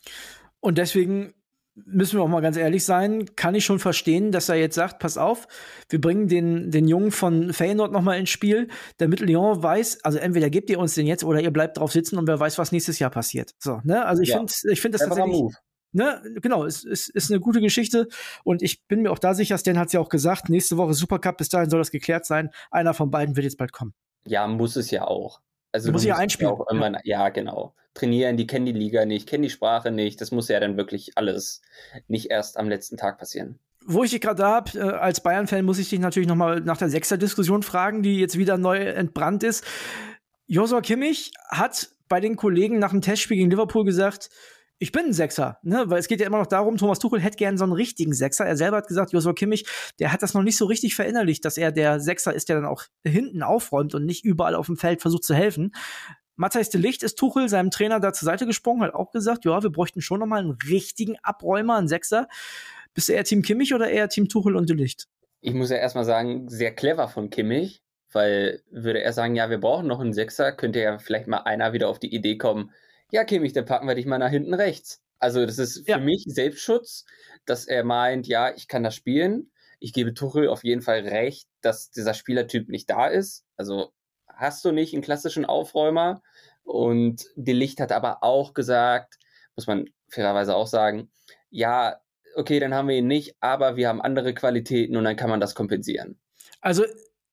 Und 0.61 0.77
deswegen 0.77 1.35
müssen 1.75 2.17
wir 2.17 2.23
auch 2.23 2.29
mal 2.29 2.41
ganz 2.41 2.57
ehrlich 2.57 2.85
sein, 2.85 3.35
kann 3.35 3.53
ich 3.55 3.65
schon 3.65 3.79
verstehen, 3.79 4.31
dass 4.31 4.49
er 4.49 4.55
jetzt 4.55 4.75
sagt, 4.75 4.99
pass 4.99 5.17
auf, 5.17 5.47
wir 5.89 5.99
bringen 5.99 6.27
den, 6.27 6.71
den 6.71 6.87
Jungen 6.87 7.11
von 7.11 7.53
Feyenoord 7.53 7.91
noch 7.91 8.01
mal 8.01 8.17
ins 8.17 8.29
Spiel, 8.29 8.69
damit 8.97 9.19
Lyon 9.19 9.61
weiß, 9.61 10.03
also 10.03 10.17
entweder 10.17 10.49
gebt 10.49 10.69
ihr 10.69 10.79
uns 10.79 10.95
den 10.95 11.05
jetzt 11.05 11.23
oder 11.23 11.41
ihr 11.41 11.51
bleibt 11.51 11.77
drauf 11.77 11.91
sitzen 11.91 12.17
und 12.17 12.27
wer 12.27 12.39
weiß, 12.39 12.57
was 12.57 12.71
nächstes 12.71 12.99
Jahr 12.99 13.11
passiert. 13.11 13.51
So, 13.59 13.81
ne? 13.83 14.05
Also 14.05 14.21
ich 14.21 14.29
ja. 14.29 14.37
finde 14.37 14.53
ich 14.71 14.81
finde 14.81 14.97
das 14.97 15.07
tatsächlich 15.07 15.53
Ne, 15.95 16.21
genau, 16.41 16.65
es 16.65 16.83
ist, 16.83 17.07
ist 17.07 17.31
eine 17.31 17.39
gute 17.39 17.61
Geschichte 17.61 18.09
und 18.43 18.61
ich 18.61 18.85
bin 18.85 19.01
mir 19.01 19.13
auch 19.13 19.17
da 19.17 19.33
sicher, 19.33 19.57
Stan 19.57 19.79
hat 19.79 19.87
es 19.87 19.93
ja 19.93 20.01
auch 20.01 20.09
gesagt, 20.09 20.49
nächste 20.49 20.75
Woche 20.75 20.93
Supercup, 20.93 21.37
bis 21.37 21.47
dahin 21.47 21.69
soll 21.69 21.79
das 21.79 21.89
geklärt 21.89 22.25
sein. 22.25 22.49
Einer 22.69 22.93
von 22.93 23.11
beiden 23.11 23.37
wird 23.37 23.45
jetzt 23.45 23.57
bald 23.57 23.71
kommen. 23.71 23.93
Ja, 24.27 24.45
muss 24.45 24.75
es 24.75 24.91
ja 24.91 25.05
auch. 25.05 25.39
Also 25.75 25.91
muss 25.91 26.05
ja 26.05 26.15
einspielen. 26.15 26.53
Auch 26.53 26.67
immer, 26.69 26.97
ja, 27.03 27.27
genau. 27.27 27.75
Trainieren, 27.93 28.37
die 28.37 28.47
kennen 28.47 28.65
die 28.65 28.71
Liga 28.71 29.05
nicht, 29.05 29.27
kennen 29.27 29.43
die 29.43 29.49
Sprache 29.49 29.91
nicht. 29.91 30.21
Das 30.21 30.31
muss 30.31 30.47
ja 30.47 30.57
dann 30.61 30.77
wirklich 30.77 31.17
alles 31.17 31.61
nicht 32.07 32.31
erst 32.31 32.57
am 32.57 32.69
letzten 32.69 32.95
Tag 32.95 33.17
passieren. 33.17 33.59
Wo 33.85 34.03
ich 34.05 34.11
dich 34.11 34.21
gerade 34.21 34.37
da 34.37 34.51
habe, 34.53 34.79
äh, 34.79 34.81
als 34.81 35.21
Bayern-Fan 35.21 35.65
muss 35.65 35.79
ich 35.79 35.89
dich 35.89 35.99
natürlich 35.99 36.29
noch 36.29 36.35
mal 36.37 36.61
nach 36.61 36.77
der 36.77 36.89
Sechser-Diskussion 36.89 37.61
fragen, 37.61 38.03
die 38.03 38.19
jetzt 38.19 38.37
wieder 38.37 38.57
neu 38.57 38.77
entbrannt 38.77 39.43
ist. 39.43 39.65
Josua 40.47 40.79
Kimmich 40.79 41.33
hat 41.49 41.89
bei 42.07 42.21
den 42.21 42.37
Kollegen 42.37 42.79
nach 42.79 42.91
dem 42.91 43.01
Testspiel 43.01 43.37
gegen 43.37 43.49
Liverpool 43.49 43.83
gesagt, 43.83 44.29
ich 44.77 44.91
bin 44.91 45.05
ein 45.05 45.13
Sechser, 45.13 45.59
ne? 45.63 45.85
Weil 45.87 45.99
es 45.99 46.07
geht 46.07 46.19
ja 46.19 46.27
immer 46.27 46.39
noch 46.39 46.47
darum, 46.47 46.77
Thomas 46.77 46.99
Tuchel 46.99 47.21
hätte 47.21 47.37
gern 47.37 47.57
so 47.57 47.63
einen 47.63 47.73
richtigen 47.73 48.13
Sechser. 48.13 48.45
Er 48.45 48.57
selber 48.57 48.77
hat 48.77 48.87
gesagt, 48.87 49.13
Joshua 49.13 49.33
Kimmich, 49.33 49.65
der 49.99 50.11
hat 50.11 50.21
das 50.21 50.33
noch 50.33 50.43
nicht 50.43 50.57
so 50.57 50.65
richtig 50.65 50.95
verinnerlicht, 50.95 51.45
dass 51.45 51.57
er 51.57 51.71
der 51.71 51.99
Sechser 51.99 52.33
ist, 52.33 52.49
der 52.49 52.57
dann 52.57 52.65
auch 52.65 52.83
hinten 53.05 53.41
aufräumt 53.41 53.95
und 53.95 54.05
nicht 54.05 54.25
überall 54.25 54.55
auf 54.55 54.65
dem 54.65 54.77
Feld 54.77 55.01
versucht 55.01 55.23
zu 55.23 55.33
helfen. 55.33 55.71
Matthijs 56.35 56.69
de 56.69 56.81
Licht 56.81 57.03
ist 57.03 57.17
Tuchel 57.17 57.47
seinem 57.47 57.71
Trainer 57.71 58.01
da 58.01 58.11
zur 58.11 58.25
Seite 58.25 58.45
gesprungen, 58.45 58.83
hat 58.83 58.93
auch 58.93 59.11
gesagt, 59.11 59.45
ja, 59.45 59.63
wir 59.63 59.69
bräuchten 59.69 60.01
schon 60.01 60.19
noch 60.19 60.25
mal 60.25 60.41
einen 60.41 60.57
richtigen 60.69 61.15
Abräumer, 61.23 61.77
einen 61.77 61.87
Sechser. 61.87 62.27
Bist 62.93 63.07
du 63.07 63.13
eher 63.13 63.23
Team 63.23 63.41
Kimmich 63.41 63.73
oder 63.73 63.89
eher 63.89 64.09
Team 64.09 64.27
Tuchel 64.27 64.57
und 64.57 64.69
de 64.69 64.75
Licht? 64.75 65.07
Ich 65.39 65.53
muss 65.53 65.69
ja 65.69 65.77
erstmal 65.77 66.05
sagen, 66.05 66.49
sehr 66.49 66.73
clever 66.73 67.07
von 67.07 67.29
Kimmich, 67.29 67.81
weil 68.11 68.61
würde 68.69 69.01
er 69.01 69.13
sagen, 69.13 69.35
ja, 69.35 69.49
wir 69.49 69.59
brauchen 69.59 69.87
noch 69.87 70.01
einen 70.01 70.13
Sechser, 70.13 70.51
könnte 70.51 70.81
ja 70.81 70.97
vielleicht 70.97 71.27
mal 71.27 71.39
einer 71.39 71.71
wieder 71.71 71.87
auf 71.87 71.99
die 71.99 72.13
Idee 72.13 72.37
kommen, 72.37 72.71
ja, 73.15 73.23
Kimmich, 73.23 73.53
dann 73.53 73.65
packen 73.65 73.87
wir 73.87 73.95
dich 73.95 74.05
mal 74.05 74.17
nach 74.17 74.29
hinten 74.29 74.53
rechts. 74.53 75.01
Also 75.19 75.45
das 75.45 75.57
ist 75.57 75.85
für 75.85 75.91
ja. 75.91 75.97
mich 75.97 76.25
Selbstschutz, 76.27 77.05
dass 77.45 77.65
er 77.65 77.85
meint, 77.85 78.27
ja, 78.27 78.53
ich 78.53 78.67
kann 78.67 78.83
das 78.83 78.93
spielen. 78.93 79.51
ich 79.79 79.93
gebe 79.93 80.13
Tuchel 80.13 80.49
auf 80.49 80.63
jeden 80.63 80.81
Fall 80.81 80.99
recht, 80.99 81.47
dass 81.61 81.91
dieser 81.91 82.13
Spielertyp 82.13 82.67
nicht 82.67 82.89
da 82.89 83.07
ist. 83.07 83.45
Also 83.55 83.93
hast 84.27 84.65
du 84.65 84.71
nicht 84.71 84.93
einen 84.93 85.01
klassischen 85.01 85.45
Aufräumer. 85.45 86.21
Und 86.63 87.25
De 87.35 87.53
Licht 87.53 87.79
hat 87.79 87.91
aber 87.93 88.21
auch 88.21 88.53
gesagt, 88.53 89.15
muss 89.55 89.67
man 89.67 89.85
fairerweise 90.09 90.55
auch 90.55 90.67
sagen, 90.67 91.09
ja, 91.49 92.01
okay, 92.35 92.59
dann 92.59 92.73
haben 92.73 92.89
wir 92.89 92.97
ihn 92.97 93.07
nicht, 93.07 93.35
aber 93.39 93.77
wir 93.77 93.87
haben 93.87 94.01
andere 94.01 94.33
Qualitäten 94.33 94.97
und 94.97 95.05
dann 95.05 95.15
kann 95.15 95.29
man 95.29 95.39
das 95.39 95.55
kompensieren. 95.55 96.19
Also 96.59 96.83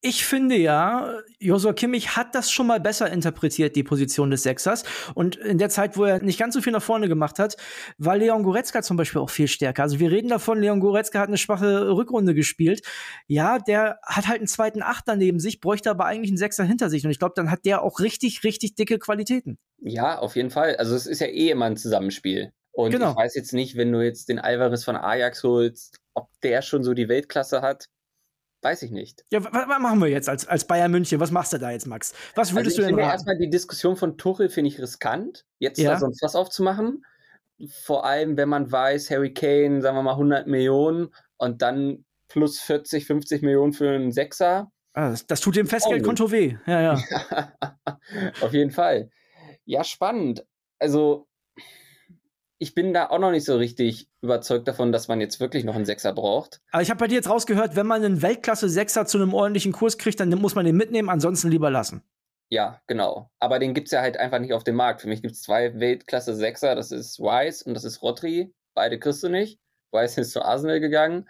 ich 0.05 0.27
finde 0.27 0.57
ja, 0.57 1.21
Josua 1.39 1.73
Kimmich 1.73 2.17
hat 2.17 2.35
das 2.35 2.51
schon 2.51 2.67
mal 2.67 2.81
besser 2.81 3.11
interpretiert, 3.11 3.77
die 3.77 3.85
Position 3.85 4.33
des 4.33 4.43
Sechsers. 4.43 4.83
Und 5.15 5.37
in 5.37 5.59
der 5.59 5.69
Zeit, 5.69 5.97
wo 5.97 6.05
er 6.05 6.21
nicht 6.21 6.41
ganz 6.41 6.55
so 6.55 6.61
viel 6.61 6.73
nach 6.73 6.83
vorne 6.83 7.09
gemacht 7.09 7.39
hat, 7.39 7.57
war 7.99 8.17
Leon 8.17 8.43
Goretzka 8.43 8.83
zum 8.83 8.97
Beispiel 8.97 9.21
auch 9.21 9.31
viel 9.31 9.47
stärker. 9.47 9.85
Also 9.85 10.01
wir 10.01 10.11
reden 10.11 10.29
davon, 10.29 10.61
Leon 10.61 10.81
Goretzka 10.81 11.21
hat 11.21 11.29
eine 11.29 11.39
schwache 11.39 11.89
Rückrunde 11.95 12.35
gespielt. 12.35 12.83
Ja, 13.29 13.61
der 13.61 14.01
hat 14.05 14.27
halt 14.27 14.39
einen 14.39 14.49
zweiten 14.49 14.83
Achter 14.83 15.15
neben 15.15 15.39
sich, 15.39 15.61
bräuchte 15.61 15.89
aber 15.89 16.05
eigentlich 16.07 16.31
einen 16.31 16.37
Sechser 16.37 16.65
hinter 16.65 16.91
sich. 16.91 17.05
Und 17.05 17.13
ich 17.13 17.21
glaube, 17.21 17.35
dann 17.37 17.53
hat 17.53 17.65
der 17.65 17.83
auch 17.83 18.01
richtig, 18.01 18.43
richtig 18.43 18.75
dicke 18.75 18.99
Qualitäten. 18.99 19.57
Ja, 19.81 20.19
auf 20.19 20.35
jeden 20.35 20.51
Fall. 20.51 20.75
Also 20.77 20.97
es 20.97 21.07
ist 21.07 21.21
ja 21.21 21.29
eh 21.29 21.51
immer 21.51 21.67
ein 21.67 21.77
Zusammenspiel. 21.77 22.53
Und 22.73 22.91
genau. 22.91 23.11
ich 23.11 23.17
weiß 23.17 23.37
jetzt 23.37 23.53
nicht, 23.53 23.77
wenn 23.77 23.93
du 23.93 24.03
jetzt 24.03 24.29
den 24.29 24.41
Alvarez 24.41 24.83
von 24.83 24.97
Ajax 24.97 25.45
holst, 25.45 25.99
ob 26.15 26.29
der 26.43 26.63
schon 26.63 26.83
so 26.83 26.93
die 26.93 27.09
Weltklasse 27.09 27.63
hat. 27.63 27.87
Weiß 28.63 28.83
ich 28.83 28.93
nicht. 28.93 29.25
Ja, 29.33 29.43
was, 29.43 29.67
machen 29.81 30.01
wir 30.01 30.09
jetzt 30.09 30.29
als, 30.29 30.47
als 30.47 30.65
Bayern 30.65 30.93
München? 30.93 31.19
Was 31.19 31.33
machst 31.33 31.53
du 31.53 31.59
da 31.59 31.73
jetzt, 31.73 31.87
Max? 31.87 32.15
Was 32.37 32.55
würdest 32.55 32.79
also 32.79 32.89
du 32.89 32.95
denn 32.95 33.05
raten? 33.05 33.13
Erstmal 33.13 33.37
die 33.37 33.51
Diskussion 33.51 33.97
von 33.97 34.17
Tuchel 34.17 34.49
finde 34.49 34.69
ich 34.69 34.81
riskant, 34.81 35.45
jetzt 35.59 35.79
ja. 35.79 35.91
da 35.91 35.99
sonst 35.99 36.23
was 36.23 36.37
aufzumachen. 36.37 37.05
Vor 37.83 38.05
allem, 38.05 38.37
wenn 38.37 38.49
man 38.49 38.71
weiß, 38.71 39.11
Harry 39.11 39.35
Kane, 39.35 39.83
sagen 39.83 39.97
wir 39.97 40.03
mal 40.03 40.13
100 40.13 40.47
Millionen 40.47 41.13
und 41.39 41.61
dann 41.61 42.05
plus 42.29 42.61
40, 42.61 43.05
50 43.05 43.43
Millionen 43.43 43.73
für 43.73 43.91
einen 43.91 44.13
Sechser. 44.13 44.71
Ah, 44.95 45.11
das, 45.11 45.27
das, 45.27 45.41
tut 45.41 45.57
dem 45.57 45.67
Festgeldkonto 45.67 46.31
weh. 46.31 46.57
Ja, 46.67 46.81
ja. 46.81 47.03
Auf 48.43 48.53
jeden 48.53 48.71
Fall. 48.71 49.11
Ja, 49.65 49.83
spannend. 49.83 50.45
Also, 50.79 51.27
ich 52.63 52.75
bin 52.75 52.95
da 52.95 53.11
auch 53.11 53.19
noch 53.19 53.33
nicht 53.33 53.45
so 53.45 53.57
richtig 53.57 54.09
überzeugt 54.21 54.69
davon, 54.69 54.93
dass 54.93 55.09
man 55.09 55.21
jetzt 55.21 55.41
wirklich 55.41 55.65
noch 55.65 55.75
einen 55.75 55.85
Sechser 55.85 56.13
braucht. 56.13 56.61
Aber 56.71 56.81
ich 56.81 56.91
habe 56.91 57.01
bei 57.01 57.09
dir 57.09 57.17
jetzt 57.17 57.29
rausgehört, 57.29 57.75
wenn 57.75 57.89
man 57.89 58.05
einen 58.05 58.23
Weltklasse-Sechser 58.23 59.05
zu 59.05 59.19
einem 59.19 59.35
ordentlichen 59.35 59.73
Kurs 59.73 59.99
kriegt, 59.99 60.21
dann 60.21 60.31
muss 60.31 60.55
man 60.55 60.65
den 60.65 60.77
mitnehmen, 60.77 61.09
ansonsten 61.09 61.51
lieber 61.51 61.73
lassen. 61.73 62.05
Ja, 62.51 62.81
genau. 62.87 63.33
Aber 63.41 63.59
den 63.59 63.75
gibt 63.75 63.89
es 63.89 63.91
ja 63.91 64.01
halt 64.01 64.17
einfach 64.17 64.39
nicht 64.39 64.53
auf 64.53 64.63
dem 64.63 64.77
Markt. 64.77 65.01
Für 65.01 65.09
mich 65.09 65.23
gibt 65.23 65.35
es 65.35 65.43
zwei 65.43 65.81
Weltklasse-Sechser, 65.81 66.77
das 66.77 66.93
ist 66.93 67.19
Wise 67.19 67.65
und 67.65 67.75
das 67.75 67.83
ist 67.83 68.01
Rodri. 68.01 68.55
Beide 68.75 69.01
kriegst 69.01 69.25
du 69.25 69.29
nicht. 69.29 69.59
Wise 69.91 70.21
ist 70.21 70.31
zu 70.31 70.43
Arsenal 70.43 70.79
gegangen, 70.79 71.29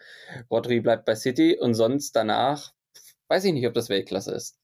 Rodri 0.50 0.80
bleibt 0.80 1.06
bei 1.06 1.14
City 1.14 1.56
und 1.58 1.72
sonst 1.72 2.14
danach 2.14 2.74
weiß 3.28 3.44
ich 3.44 3.54
nicht, 3.54 3.66
ob 3.66 3.72
das 3.72 3.88
Weltklasse 3.88 4.34
ist. 4.34 4.58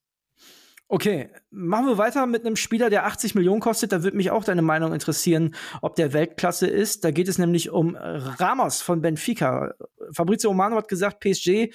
Okay, 0.91 1.29
machen 1.51 1.87
wir 1.87 1.99
weiter 1.99 2.25
mit 2.27 2.47
einem 2.47 2.57
Spieler, 2.57 2.89
der 2.89 3.05
80 3.05 3.35
Millionen 3.35 3.61
kostet. 3.61 3.93
Da 3.93 4.03
würde 4.03 4.17
mich 4.17 4.31
auch 4.31 4.43
deine 4.43 4.63
Meinung 4.63 4.95
interessieren, 4.95 5.55
ob 5.83 5.97
der 5.97 6.15
Weltklasse 6.15 6.67
ist. 6.67 7.05
Da 7.05 7.11
geht 7.11 7.29
es 7.29 7.37
nämlich 7.37 7.69
um 7.69 7.95
Ramos 7.95 8.81
von 8.81 9.03
Benfica. 9.03 9.75
Fabrizio 10.13 10.49
Romano 10.49 10.77
hat 10.77 10.89
gesagt, 10.89 11.21
PSG 11.21 11.75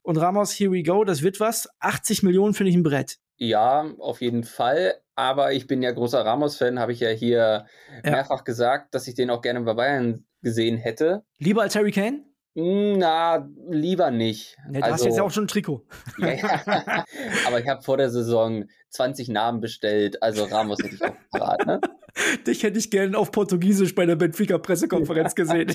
und 0.00 0.16
Ramos, 0.16 0.58
here 0.58 0.72
we 0.72 0.82
go, 0.82 1.04
das 1.04 1.22
wird 1.22 1.40
was. 1.40 1.68
80 1.80 2.22
Millionen 2.22 2.54
finde 2.54 2.70
ich 2.70 2.76
ein 2.76 2.82
Brett. 2.82 3.18
Ja, 3.36 3.86
auf 3.98 4.22
jeden 4.22 4.44
Fall. 4.44 4.94
Aber 5.14 5.52
ich 5.52 5.66
bin 5.66 5.82
ja 5.82 5.92
großer 5.92 6.24
Ramos-Fan, 6.24 6.78
habe 6.78 6.92
ich 6.92 7.00
ja 7.00 7.10
hier 7.10 7.66
ja. 8.02 8.10
mehrfach 8.10 8.44
gesagt, 8.44 8.94
dass 8.94 9.06
ich 9.08 9.14
den 9.14 9.28
auch 9.28 9.42
gerne 9.42 9.60
bei 9.60 9.74
Bayern 9.74 10.24
gesehen 10.40 10.78
hätte. 10.78 11.24
Lieber 11.38 11.62
als 11.62 11.76
Harry 11.76 11.92
Kane? 11.92 12.24
Na, 12.54 13.48
lieber 13.68 14.10
nicht. 14.10 14.56
Nee, 14.68 14.78
du 14.78 14.84
also, 14.84 14.94
hast 14.94 15.04
jetzt 15.04 15.16
ja 15.16 15.22
auch 15.22 15.30
schon 15.30 15.44
ein 15.44 15.48
Trikot. 15.48 15.86
Ja, 16.18 16.32
ja. 16.34 17.04
Aber 17.46 17.60
ich 17.60 17.68
habe 17.68 17.82
vor 17.82 17.96
der 17.96 18.10
Saison 18.10 18.64
20 18.90 19.28
Namen 19.28 19.60
bestellt, 19.60 20.22
also 20.22 20.44
Ramos 20.44 20.78
hätte 20.82 20.94
ich 20.94 21.02
auch 21.02 21.14
parat, 21.30 21.66
ne? 21.66 21.80
Dich 22.46 22.64
hätte 22.64 22.78
ich 22.78 22.90
gerne 22.90 23.16
auf 23.16 23.30
Portugiesisch 23.30 23.94
bei 23.94 24.06
der 24.06 24.16
Benfica-Pressekonferenz 24.16 25.34
gesehen. 25.36 25.74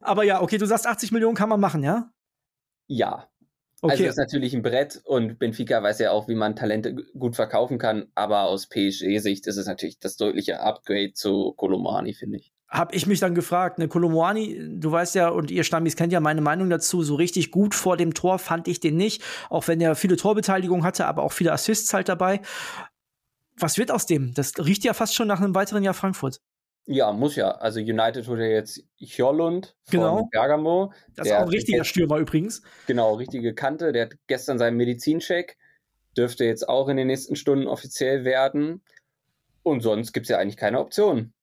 Aber 0.00 0.22
ja, 0.22 0.40
okay, 0.42 0.58
du 0.58 0.66
sagst 0.66 0.86
80 0.86 1.10
Millionen 1.10 1.34
kann 1.34 1.48
man 1.48 1.58
machen, 1.58 1.82
ja? 1.82 2.12
Ja. 2.86 3.28
Okay. 3.82 3.92
Also 3.92 4.04
ist 4.04 4.18
natürlich 4.18 4.54
ein 4.54 4.62
Brett 4.62 5.00
und 5.04 5.38
Benfica 5.38 5.82
weiß 5.82 5.98
ja 5.98 6.12
auch, 6.12 6.28
wie 6.28 6.34
man 6.34 6.56
Talente 6.56 6.94
gut 7.18 7.36
verkaufen 7.36 7.78
kann, 7.78 8.06
aber 8.14 8.42
aus 8.42 8.68
PSG-Sicht 8.68 9.46
ist 9.46 9.56
es 9.56 9.66
natürlich 9.66 9.98
das 9.98 10.16
deutliche 10.16 10.60
Upgrade 10.60 11.12
zu 11.12 11.52
Colomani, 11.56 12.14
finde 12.14 12.38
ich 12.38 12.55
habe 12.68 12.94
ich 12.94 13.06
mich 13.06 13.20
dann 13.20 13.34
gefragt, 13.34 13.78
ne, 13.78 13.88
Kolomoani, 13.88 14.78
du 14.80 14.90
weißt 14.90 15.14
ja, 15.14 15.28
und 15.28 15.50
ihr 15.50 15.64
Stammis 15.64 15.96
kennt 15.96 16.12
ja 16.12 16.20
meine 16.20 16.40
Meinung 16.40 16.68
dazu, 16.68 17.02
so 17.02 17.14
richtig 17.14 17.50
gut 17.50 17.74
vor 17.74 17.96
dem 17.96 18.12
Tor 18.12 18.38
fand 18.38 18.66
ich 18.68 18.80
den 18.80 18.96
nicht, 18.96 19.22
auch 19.50 19.68
wenn 19.68 19.80
er 19.80 19.94
viele 19.94 20.16
Torbeteiligung 20.16 20.84
hatte, 20.84 21.06
aber 21.06 21.22
auch 21.22 21.32
viele 21.32 21.52
Assists 21.52 21.94
halt 21.94 22.08
dabei. 22.08 22.40
Was 23.58 23.78
wird 23.78 23.90
aus 23.90 24.06
dem? 24.06 24.34
Das 24.34 24.52
riecht 24.58 24.84
ja 24.84 24.94
fast 24.94 25.14
schon 25.14 25.28
nach 25.28 25.40
einem 25.40 25.54
weiteren 25.54 25.82
Jahr 25.82 25.94
Frankfurt. 25.94 26.40
Ja, 26.86 27.12
muss 27.12 27.34
ja. 27.34 27.50
Also 27.50 27.80
United 27.80 28.28
holt 28.28 28.40
ja 28.40 28.46
jetzt 28.46 28.80
Hjorlund 28.96 29.76
genau. 29.90 30.18
von 30.18 30.30
Bergamo. 30.30 30.92
Das 31.16 31.26
ist 31.26 31.32
auch 31.32 31.42
ein 31.42 31.48
richtiger 31.48 31.84
Stürmer 31.84 32.18
übrigens. 32.18 32.62
Genau, 32.86 33.14
richtige 33.14 33.54
Kante. 33.54 33.92
Der 33.92 34.06
hat 34.06 34.14
gestern 34.28 34.58
seinen 34.58 34.76
Medizincheck. 34.76 35.56
Dürfte 36.16 36.44
jetzt 36.44 36.68
auch 36.68 36.88
in 36.88 36.96
den 36.96 37.08
nächsten 37.08 37.34
Stunden 37.34 37.66
offiziell 37.66 38.24
werden. 38.24 38.82
Und 39.64 39.80
sonst 39.80 40.12
gibt 40.12 40.26
es 40.26 40.30
ja 40.30 40.38
eigentlich 40.38 40.56
keine 40.56 40.78
Optionen. 40.78 41.34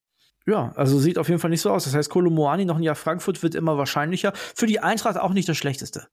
Ja, 0.45 0.73
also 0.75 0.99
sieht 0.99 1.17
auf 1.17 1.29
jeden 1.29 1.39
Fall 1.39 1.49
nicht 1.49 1.61
so 1.61 1.71
aus. 1.71 1.85
Das 1.85 1.95
heißt, 1.95 2.09
Kolomoani 2.09 2.65
noch 2.65 2.77
ein 2.77 2.83
Jahr 2.83 2.95
Frankfurt 2.95 3.41
wird 3.43 3.55
immer 3.55 3.77
wahrscheinlicher. 3.77 4.33
Für 4.35 4.65
die 4.65 4.79
Eintracht 4.79 5.17
auch 5.17 5.31
nicht 5.31 5.47
das 5.47 5.57
Schlechteste. 5.57 6.07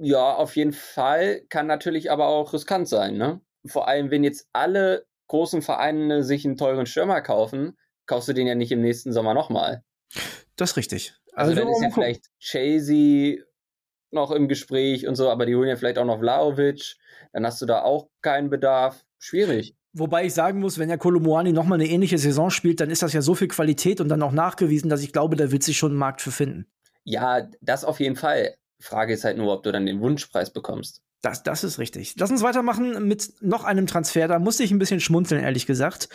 Ja, 0.00 0.34
auf 0.34 0.56
jeden 0.56 0.72
Fall. 0.72 1.42
Kann 1.48 1.66
natürlich 1.66 2.10
aber 2.10 2.26
auch 2.26 2.52
riskant 2.52 2.88
sein, 2.88 3.16
ne? 3.16 3.40
Vor 3.66 3.88
allem, 3.88 4.10
wenn 4.10 4.24
jetzt 4.24 4.48
alle 4.52 5.06
großen 5.28 5.62
Vereine 5.62 6.24
sich 6.24 6.44
einen 6.44 6.56
teuren 6.56 6.86
Stürmer 6.86 7.20
kaufen, 7.22 7.78
kaufst 8.06 8.28
du 8.28 8.32
den 8.32 8.46
ja 8.46 8.54
nicht 8.54 8.72
im 8.72 8.80
nächsten 8.80 9.12
Sommer 9.12 9.34
nochmal. 9.34 9.82
Das 10.56 10.72
ist 10.72 10.76
richtig. 10.76 11.14
Also, 11.32 11.52
also 11.52 11.62
dann 11.62 11.72
ist 11.72 11.82
ja 11.82 11.90
vielleicht 11.90 12.26
Chasey 12.38 13.42
noch 14.10 14.30
im 14.30 14.48
Gespräch 14.48 15.06
und 15.06 15.14
so, 15.14 15.30
aber 15.30 15.46
die 15.46 15.56
holen 15.56 15.68
ja 15.68 15.76
vielleicht 15.76 15.98
auch 15.98 16.04
noch 16.04 16.18
Vlaovic. 16.18 16.96
Dann 17.32 17.46
hast 17.46 17.62
du 17.62 17.66
da 17.66 17.82
auch 17.82 18.08
keinen 18.20 18.50
Bedarf. 18.50 19.04
Schwierig. 19.18 19.74
Wobei 19.94 20.24
ich 20.24 20.34
sagen 20.34 20.60
muss, 20.60 20.78
wenn 20.78 20.88
ja 20.88 20.96
Kolomoani 20.96 21.52
nochmal 21.52 21.78
eine 21.78 21.88
ähnliche 21.88 22.16
Saison 22.16 22.50
spielt, 22.50 22.80
dann 22.80 22.90
ist 22.90 23.02
das 23.02 23.12
ja 23.12 23.20
so 23.20 23.34
viel 23.34 23.48
Qualität 23.48 24.00
und 24.00 24.08
dann 24.08 24.22
auch 24.22 24.32
nachgewiesen, 24.32 24.88
dass 24.88 25.02
ich 25.02 25.12
glaube, 25.12 25.36
da 25.36 25.52
wird 25.52 25.62
sich 25.62 25.76
schon 25.76 25.92
ein 25.92 25.98
Markt 25.98 26.22
für 26.22 26.30
finden. 26.30 26.66
Ja, 27.04 27.48
das 27.60 27.84
auf 27.84 28.00
jeden 28.00 28.16
Fall. 28.16 28.54
Frage 28.80 29.12
ist 29.12 29.24
halt 29.24 29.36
nur, 29.36 29.52
ob 29.52 29.62
du 29.62 29.70
dann 29.70 29.86
den 29.86 30.00
Wunschpreis 30.00 30.50
bekommst. 30.50 31.02
Das, 31.20 31.42
das 31.42 31.62
ist 31.62 31.78
richtig. 31.78 32.14
Lass 32.18 32.30
uns 32.30 32.42
weitermachen 32.42 33.06
mit 33.06 33.34
noch 33.40 33.64
einem 33.64 33.86
Transfer. 33.86 34.26
Da 34.28 34.38
musste 34.38 34.64
ich 34.64 34.72
ein 34.72 34.78
bisschen 34.78 35.00
schmunzeln, 35.00 35.42
ehrlich 35.42 35.66
gesagt. 35.66 36.08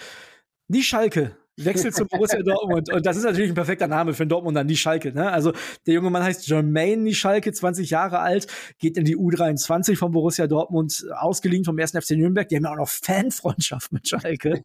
Die 0.67 0.83
Schalke 0.83 1.37
wechselt 1.57 1.95
zu 1.95 2.05
Borussia 2.05 2.41
Dortmund. 2.41 2.91
Und 2.91 3.05
das 3.05 3.17
ist 3.17 3.23
natürlich 3.23 3.49
ein 3.51 3.55
perfekter 3.55 3.87
Name 3.87 4.13
für 4.13 4.23
einen 4.23 4.29
Dortmunder, 4.29 4.63
die 4.63 4.77
Schalke. 4.77 5.11
Ne? 5.11 5.31
Also 5.31 5.53
der 5.85 5.95
junge 5.95 6.09
Mann 6.09 6.23
heißt 6.23 6.47
Jermaine 6.47 7.13
Schalke, 7.13 7.51
20 7.51 7.89
Jahre 7.89 8.19
alt, 8.19 8.47
geht 8.79 8.97
in 8.97 9.05
die 9.05 9.17
U23 9.17 9.97
von 9.97 10.11
Borussia 10.11 10.47
Dortmund, 10.47 11.05
ausgeliehen 11.15 11.65
vom 11.65 11.77
1. 11.77 11.91
FC 11.91 12.11
Nürnberg. 12.11 12.47
Die 12.47 12.55
haben 12.55 12.63
ja 12.63 12.71
auch 12.71 12.77
noch 12.77 12.89
Fanfreundschaft 12.89 13.91
mit 13.91 14.07
Schalke. 14.07 14.63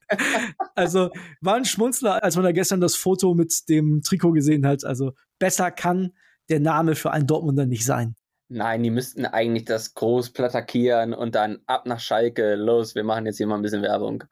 also 0.74 1.10
war 1.40 1.54
ein 1.54 1.64
Schmunzler, 1.64 2.22
als 2.22 2.36
man 2.36 2.44
da 2.44 2.52
gestern 2.52 2.80
das 2.80 2.94
Foto 2.96 3.34
mit 3.34 3.68
dem 3.68 4.02
Trikot 4.02 4.32
gesehen 4.32 4.66
hat. 4.66 4.84
Also 4.84 5.12
besser 5.38 5.70
kann 5.70 6.12
der 6.48 6.60
Name 6.60 6.94
für 6.94 7.10
einen 7.10 7.26
Dortmunder 7.26 7.66
nicht 7.66 7.84
sein. 7.84 8.14
Nein, 8.54 8.82
die 8.82 8.90
müssten 8.90 9.24
eigentlich 9.24 9.64
das 9.64 9.94
groß 9.94 10.30
plattakieren 10.30 11.14
und 11.14 11.34
dann 11.34 11.60
ab 11.66 11.86
nach 11.86 12.00
Schalke. 12.00 12.54
Los, 12.54 12.94
wir 12.94 13.02
machen 13.02 13.24
jetzt 13.24 13.38
hier 13.38 13.46
mal 13.46 13.54
ein 13.54 13.62
bisschen 13.62 13.80
Werbung. 13.80 14.24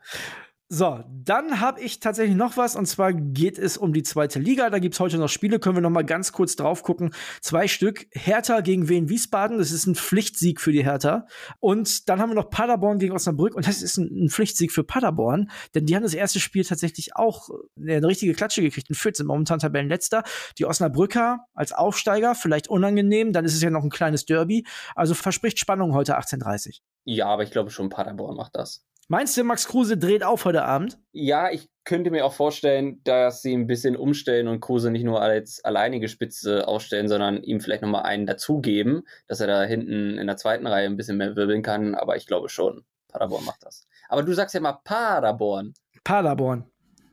So, 0.72 1.02
dann 1.08 1.60
habe 1.60 1.80
ich 1.80 1.98
tatsächlich 1.98 2.36
noch 2.36 2.56
was 2.56 2.76
und 2.76 2.86
zwar 2.86 3.12
geht 3.12 3.58
es 3.58 3.76
um 3.76 3.92
die 3.92 4.04
zweite 4.04 4.38
Liga. 4.38 4.70
Da 4.70 4.78
gibt's 4.78 5.00
heute 5.00 5.18
noch 5.18 5.28
Spiele, 5.28 5.58
können 5.58 5.74
wir 5.74 5.82
noch 5.82 5.90
mal 5.90 6.04
ganz 6.04 6.30
kurz 6.30 6.54
drauf 6.54 6.84
gucken. 6.84 7.12
Zwei 7.40 7.66
Stück. 7.66 8.06
Hertha 8.12 8.60
gegen 8.60 8.88
Wien 8.88 9.08
Wiesbaden, 9.08 9.58
das 9.58 9.72
ist 9.72 9.88
ein 9.88 9.96
Pflichtsieg 9.96 10.60
für 10.60 10.70
die 10.70 10.84
Hertha. 10.84 11.26
Und 11.58 12.08
dann 12.08 12.20
haben 12.20 12.30
wir 12.30 12.36
noch 12.36 12.50
Paderborn 12.50 13.00
gegen 13.00 13.12
Osnabrück 13.12 13.56
und 13.56 13.66
das 13.66 13.82
ist 13.82 13.96
ein, 13.96 14.26
ein 14.26 14.28
Pflichtsieg 14.28 14.70
für 14.70 14.84
Paderborn, 14.84 15.50
denn 15.74 15.86
die 15.86 15.96
haben 15.96 16.04
das 16.04 16.14
erste 16.14 16.38
Spiel 16.38 16.64
tatsächlich 16.64 17.16
auch 17.16 17.48
äh, 17.84 17.96
eine 17.96 18.06
richtige 18.06 18.34
Klatsche 18.34 18.62
gekriegt. 18.62 18.90
Ein 18.90 18.94
Fürth 18.94 19.16
sind 19.16 19.26
momentan 19.26 19.58
Tabellenletzter. 19.58 20.22
Die 20.56 20.66
Osnabrücker 20.66 21.46
als 21.52 21.72
Aufsteiger, 21.72 22.36
vielleicht 22.36 22.68
unangenehm, 22.68 23.32
dann 23.32 23.44
ist 23.44 23.54
es 23.54 23.60
ja 23.60 23.70
noch 23.70 23.82
ein 23.82 23.90
kleines 23.90 24.24
Derby. 24.24 24.64
Also 24.94 25.14
verspricht 25.14 25.58
Spannung 25.58 25.94
heute 25.94 26.16
18:30. 26.16 26.78
Ja, 27.06 27.26
aber 27.26 27.42
ich 27.42 27.50
glaube 27.50 27.70
schon 27.70 27.88
Paderborn 27.88 28.36
macht 28.36 28.54
das. 28.54 28.84
Meinst 29.10 29.36
du, 29.36 29.42
Max 29.42 29.66
Kruse 29.66 29.98
dreht 29.98 30.22
auf 30.22 30.44
heute 30.44 30.64
Abend? 30.64 30.96
Ja, 31.10 31.50
ich 31.50 31.68
könnte 31.82 32.12
mir 32.12 32.24
auch 32.24 32.32
vorstellen, 32.32 33.00
dass 33.02 33.42
sie 33.42 33.52
ein 33.52 33.66
bisschen 33.66 33.96
umstellen 33.96 34.46
und 34.46 34.60
Kruse 34.60 34.92
nicht 34.92 35.02
nur 35.02 35.20
als 35.20 35.64
alleinige 35.64 36.08
Spitze 36.08 36.68
ausstellen, 36.68 37.08
sondern 37.08 37.42
ihm 37.42 37.60
vielleicht 37.60 37.82
nochmal 37.82 38.04
einen 38.04 38.24
dazugeben, 38.24 39.02
dass 39.26 39.40
er 39.40 39.48
da 39.48 39.64
hinten 39.64 40.16
in 40.16 40.28
der 40.28 40.36
zweiten 40.36 40.64
Reihe 40.68 40.86
ein 40.86 40.96
bisschen 40.96 41.16
mehr 41.16 41.34
wirbeln 41.34 41.64
kann. 41.64 41.96
Aber 41.96 42.14
ich 42.14 42.24
glaube 42.24 42.48
schon, 42.48 42.84
Paderborn 43.08 43.44
macht 43.44 43.64
das. 43.64 43.88
Aber 44.08 44.22
du 44.22 44.32
sagst 44.32 44.54
ja 44.54 44.60
mal 44.60 44.78
Paderborn. 44.84 45.74
Paderborn. 46.04 46.70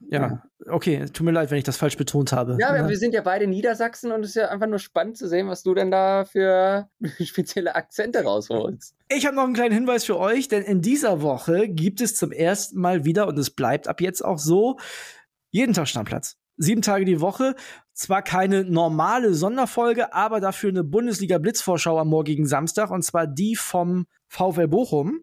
Ja, 0.10 0.44
okay, 0.68 1.06
tut 1.12 1.26
mir 1.26 1.32
leid, 1.32 1.52
wenn 1.52 1.58
ich 1.58 1.64
das 1.64 1.78
falsch 1.78 1.98
betont 1.98 2.32
habe. 2.32 2.58
Ja, 2.60 2.76
ja. 2.76 2.88
wir 2.88 2.98
sind 2.98 3.14
ja 3.14 3.22
beide 3.22 3.48
Niedersachsen 3.48 4.12
und 4.12 4.22
es 4.22 4.30
ist 4.30 4.36
ja 4.36 4.50
einfach 4.50 4.68
nur 4.68 4.80
spannend 4.80 5.18
zu 5.18 5.28
sehen, 5.28 5.48
was 5.48 5.64
du 5.64 5.74
denn 5.74 5.92
da 5.92 6.26
für 6.26 6.90
spezielle 7.24 7.76
Akzente 7.76 8.24
rausholst. 8.24 8.96
Ich 9.10 9.26
habe 9.26 9.36
noch 9.36 9.44
einen 9.44 9.54
kleinen 9.54 9.74
Hinweis 9.74 10.06
für 10.06 10.18
euch, 10.18 10.48
denn 10.48 10.64
in 10.64 10.82
dieser 10.82 11.22
Woche 11.22 11.68
gibt 11.68 12.02
es 12.02 12.16
zum 12.16 12.32
ersten 12.32 12.80
Mal 12.80 13.06
wieder, 13.06 13.28
und 13.28 13.38
es 13.38 13.50
bleibt 13.50 13.88
ab 13.88 14.02
jetzt 14.02 14.24
auch 14.24 14.40
so, 14.40 14.78
jeden 15.52 15.74
Tag 15.74 15.88
Stammplatz. 15.88 16.38
Sieben 16.58 16.82
Tage 16.82 17.06
die 17.06 17.22
Woche. 17.22 17.56
Zwar 17.94 18.22
keine 18.22 18.64
normale 18.64 19.34
Sonderfolge, 19.34 20.14
aber 20.14 20.40
dafür 20.40 20.70
eine 20.70 20.84
Bundesliga-Blitzvorschau 20.84 22.00
am 22.00 22.10
morgigen 22.10 22.48
Samstag, 22.48 22.92
und 22.92 23.04
zwar 23.04 23.28
die 23.28 23.56
vom 23.56 24.08
VfL 24.28 24.68
Bochum. 24.68 25.22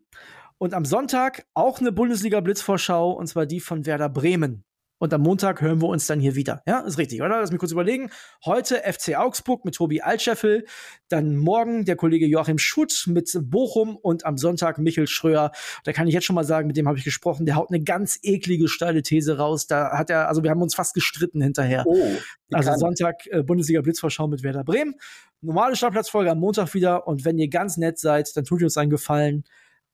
Und 0.65 0.73
am 0.73 0.87
Sonntag 0.87 1.45
auch 1.53 1.81
eine 1.81 1.93
Bundesliga-Blitzvorschau, 1.93 3.13
und 3.13 3.27
zwar 3.27 3.45
die 3.45 3.61
von 3.61 3.85
Werder 3.85 4.09
Bremen. 4.09 4.65
Und 4.97 5.13
am 5.13 5.21
Montag 5.21 5.61
hören 5.61 5.83
wir 5.83 5.89
uns 5.89 6.07
dann 6.07 6.21
hier 6.21 6.37
wieder. 6.37 6.63
Ja, 6.67 6.81
ist 6.81 6.97
richtig, 6.97 7.21
oder? 7.21 7.39
Lass 7.39 7.51
mich 7.51 7.61
kurz 7.61 7.73
überlegen. 7.73 8.09
Heute 8.47 8.77
FC 8.77 9.15
Augsburg 9.15 9.67
mit 9.67 9.75
Tobi 9.75 10.01
Altscheffel. 10.01 10.65
Dann 11.11 11.37
morgen 11.37 11.85
der 11.85 11.97
Kollege 11.97 12.25
Joachim 12.25 12.57
Schutt 12.57 13.05
mit 13.09 13.31
Bochum 13.43 13.95
und 13.95 14.25
am 14.25 14.39
Sonntag 14.39 14.79
Michel 14.79 15.07
Schröer. 15.07 15.53
Da 15.85 15.93
kann 15.93 16.09
ich 16.09 16.15
jetzt 16.15 16.25
schon 16.25 16.35
mal 16.35 16.45
sagen, 16.45 16.67
mit 16.67 16.79
dem 16.79 16.89
habe 16.89 16.97
ich 16.97 17.05
gesprochen. 17.05 17.45
Der 17.45 17.57
haut 17.57 17.69
eine 17.69 17.85
ganz 17.85 18.19
eklige, 18.23 18.67
steile 18.67 19.03
These 19.03 19.37
raus. 19.37 19.67
Da 19.67 19.99
hat 19.99 20.09
er, 20.09 20.29
also 20.29 20.45
wir 20.45 20.51
haben 20.51 20.63
uns 20.63 20.75
fast 20.75 20.95
gestritten 20.95 21.43
hinterher. 21.43 21.85
Oh, 21.87 22.09
also 22.53 22.73
Sonntag 22.77 23.27
äh, 23.27 23.43
Bundesliga 23.43 23.83
Blitzvorschau 23.83 24.29
mit 24.29 24.43
Werder 24.43 24.65
Bremen. 24.65 24.95
Normale 25.43 25.77
Startplatzfolge 25.77 26.31
am 26.31 26.41
Montag 26.41 26.73
wieder. 26.73 27.07
Und 27.07 27.27
wenn 27.27 27.37
ihr 27.37 27.49
ganz 27.49 27.77
nett 27.77 27.99
seid, 27.99 28.35
dann 28.35 28.45
tut 28.45 28.63
ihr 28.63 28.69
uns 28.69 28.79
einen 28.79 28.89
Gefallen. 28.89 29.45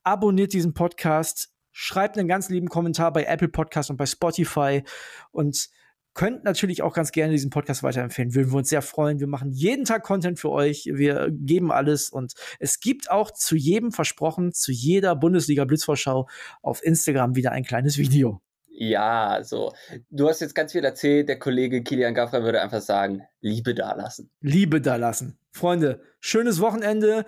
Abonniert 0.02 0.52
diesen 0.52 0.74
Podcast 0.74 1.52
schreibt 1.72 2.18
einen 2.18 2.28
ganz 2.28 2.48
lieben 2.48 2.68
Kommentar 2.68 3.12
bei 3.12 3.24
Apple 3.24 3.48
Podcast 3.48 3.90
und 3.90 3.96
bei 3.96 4.06
Spotify 4.06 4.82
und 5.30 5.68
könnt 6.14 6.44
natürlich 6.44 6.82
auch 6.82 6.92
ganz 6.92 7.12
gerne 7.12 7.32
diesen 7.32 7.50
Podcast 7.50 7.82
weiterempfehlen. 7.82 8.34
Würden 8.34 8.50
wir 8.52 8.58
uns 8.58 8.68
sehr 8.68 8.82
freuen. 8.82 9.20
Wir 9.20 9.26
machen 9.26 9.50
jeden 9.50 9.84
Tag 9.84 10.02
Content 10.02 10.38
für 10.38 10.50
euch. 10.50 10.90
Wir 10.92 11.28
geben 11.30 11.70
alles 11.70 12.10
und 12.10 12.34
es 12.58 12.80
gibt 12.80 13.10
auch 13.10 13.30
zu 13.30 13.56
jedem 13.56 13.92
versprochen, 13.92 14.52
zu 14.52 14.72
jeder 14.72 15.14
Bundesliga 15.14 15.64
Blitzvorschau 15.64 16.28
auf 16.62 16.82
Instagram 16.82 17.36
wieder 17.36 17.52
ein 17.52 17.64
kleines 17.64 17.96
Video. 17.96 18.42
Ja, 18.72 19.40
so. 19.42 19.72
Du 20.08 20.28
hast 20.28 20.40
jetzt 20.40 20.54
ganz 20.54 20.72
viel 20.72 20.84
erzählt. 20.84 21.28
Der 21.28 21.38
Kollege 21.38 21.82
Kilian 21.82 22.14
Gaffra 22.14 22.42
würde 22.42 22.62
einfach 22.62 22.80
sagen, 22.80 23.22
Liebe 23.40 23.74
dalassen. 23.74 24.30
Liebe 24.40 24.80
dalassen. 24.80 25.38
Freunde, 25.52 26.00
schönes 26.20 26.60
Wochenende. 26.60 27.26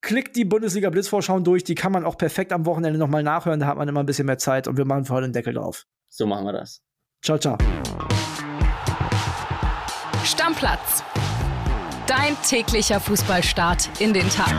Klickt 0.00 0.36
die 0.36 0.44
Bundesliga 0.44 0.90
Blitzvorschauen 0.90 1.42
durch, 1.42 1.64
die 1.64 1.74
kann 1.74 1.90
man 1.90 2.04
auch 2.04 2.16
perfekt 2.16 2.52
am 2.52 2.66
Wochenende 2.66 2.98
nochmal 2.98 3.22
nachhören, 3.22 3.58
da 3.58 3.66
hat 3.66 3.76
man 3.76 3.88
immer 3.88 4.00
ein 4.00 4.06
bisschen 4.06 4.26
mehr 4.26 4.38
Zeit 4.38 4.68
und 4.68 4.76
wir 4.76 4.84
machen 4.84 5.04
vorher 5.04 5.26
den 5.26 5.32
Deckel 5.32 5.54
drauf. 5.54 5.86
So 6.08 6.26
machen 6.26 6.44
wir 6.44 6.52
das. 6.52 6.82
Ciao, 7.22 7.36
ciao. 7.36 7.58
Stammplatz. 10.24 11.02
Dein 12.06 12.36
täglicher 12.46 13.00
Fußballstart 13.00 14.00
in 14.00 14.14
den 14.14 14.28
Tag. 14.30 14.54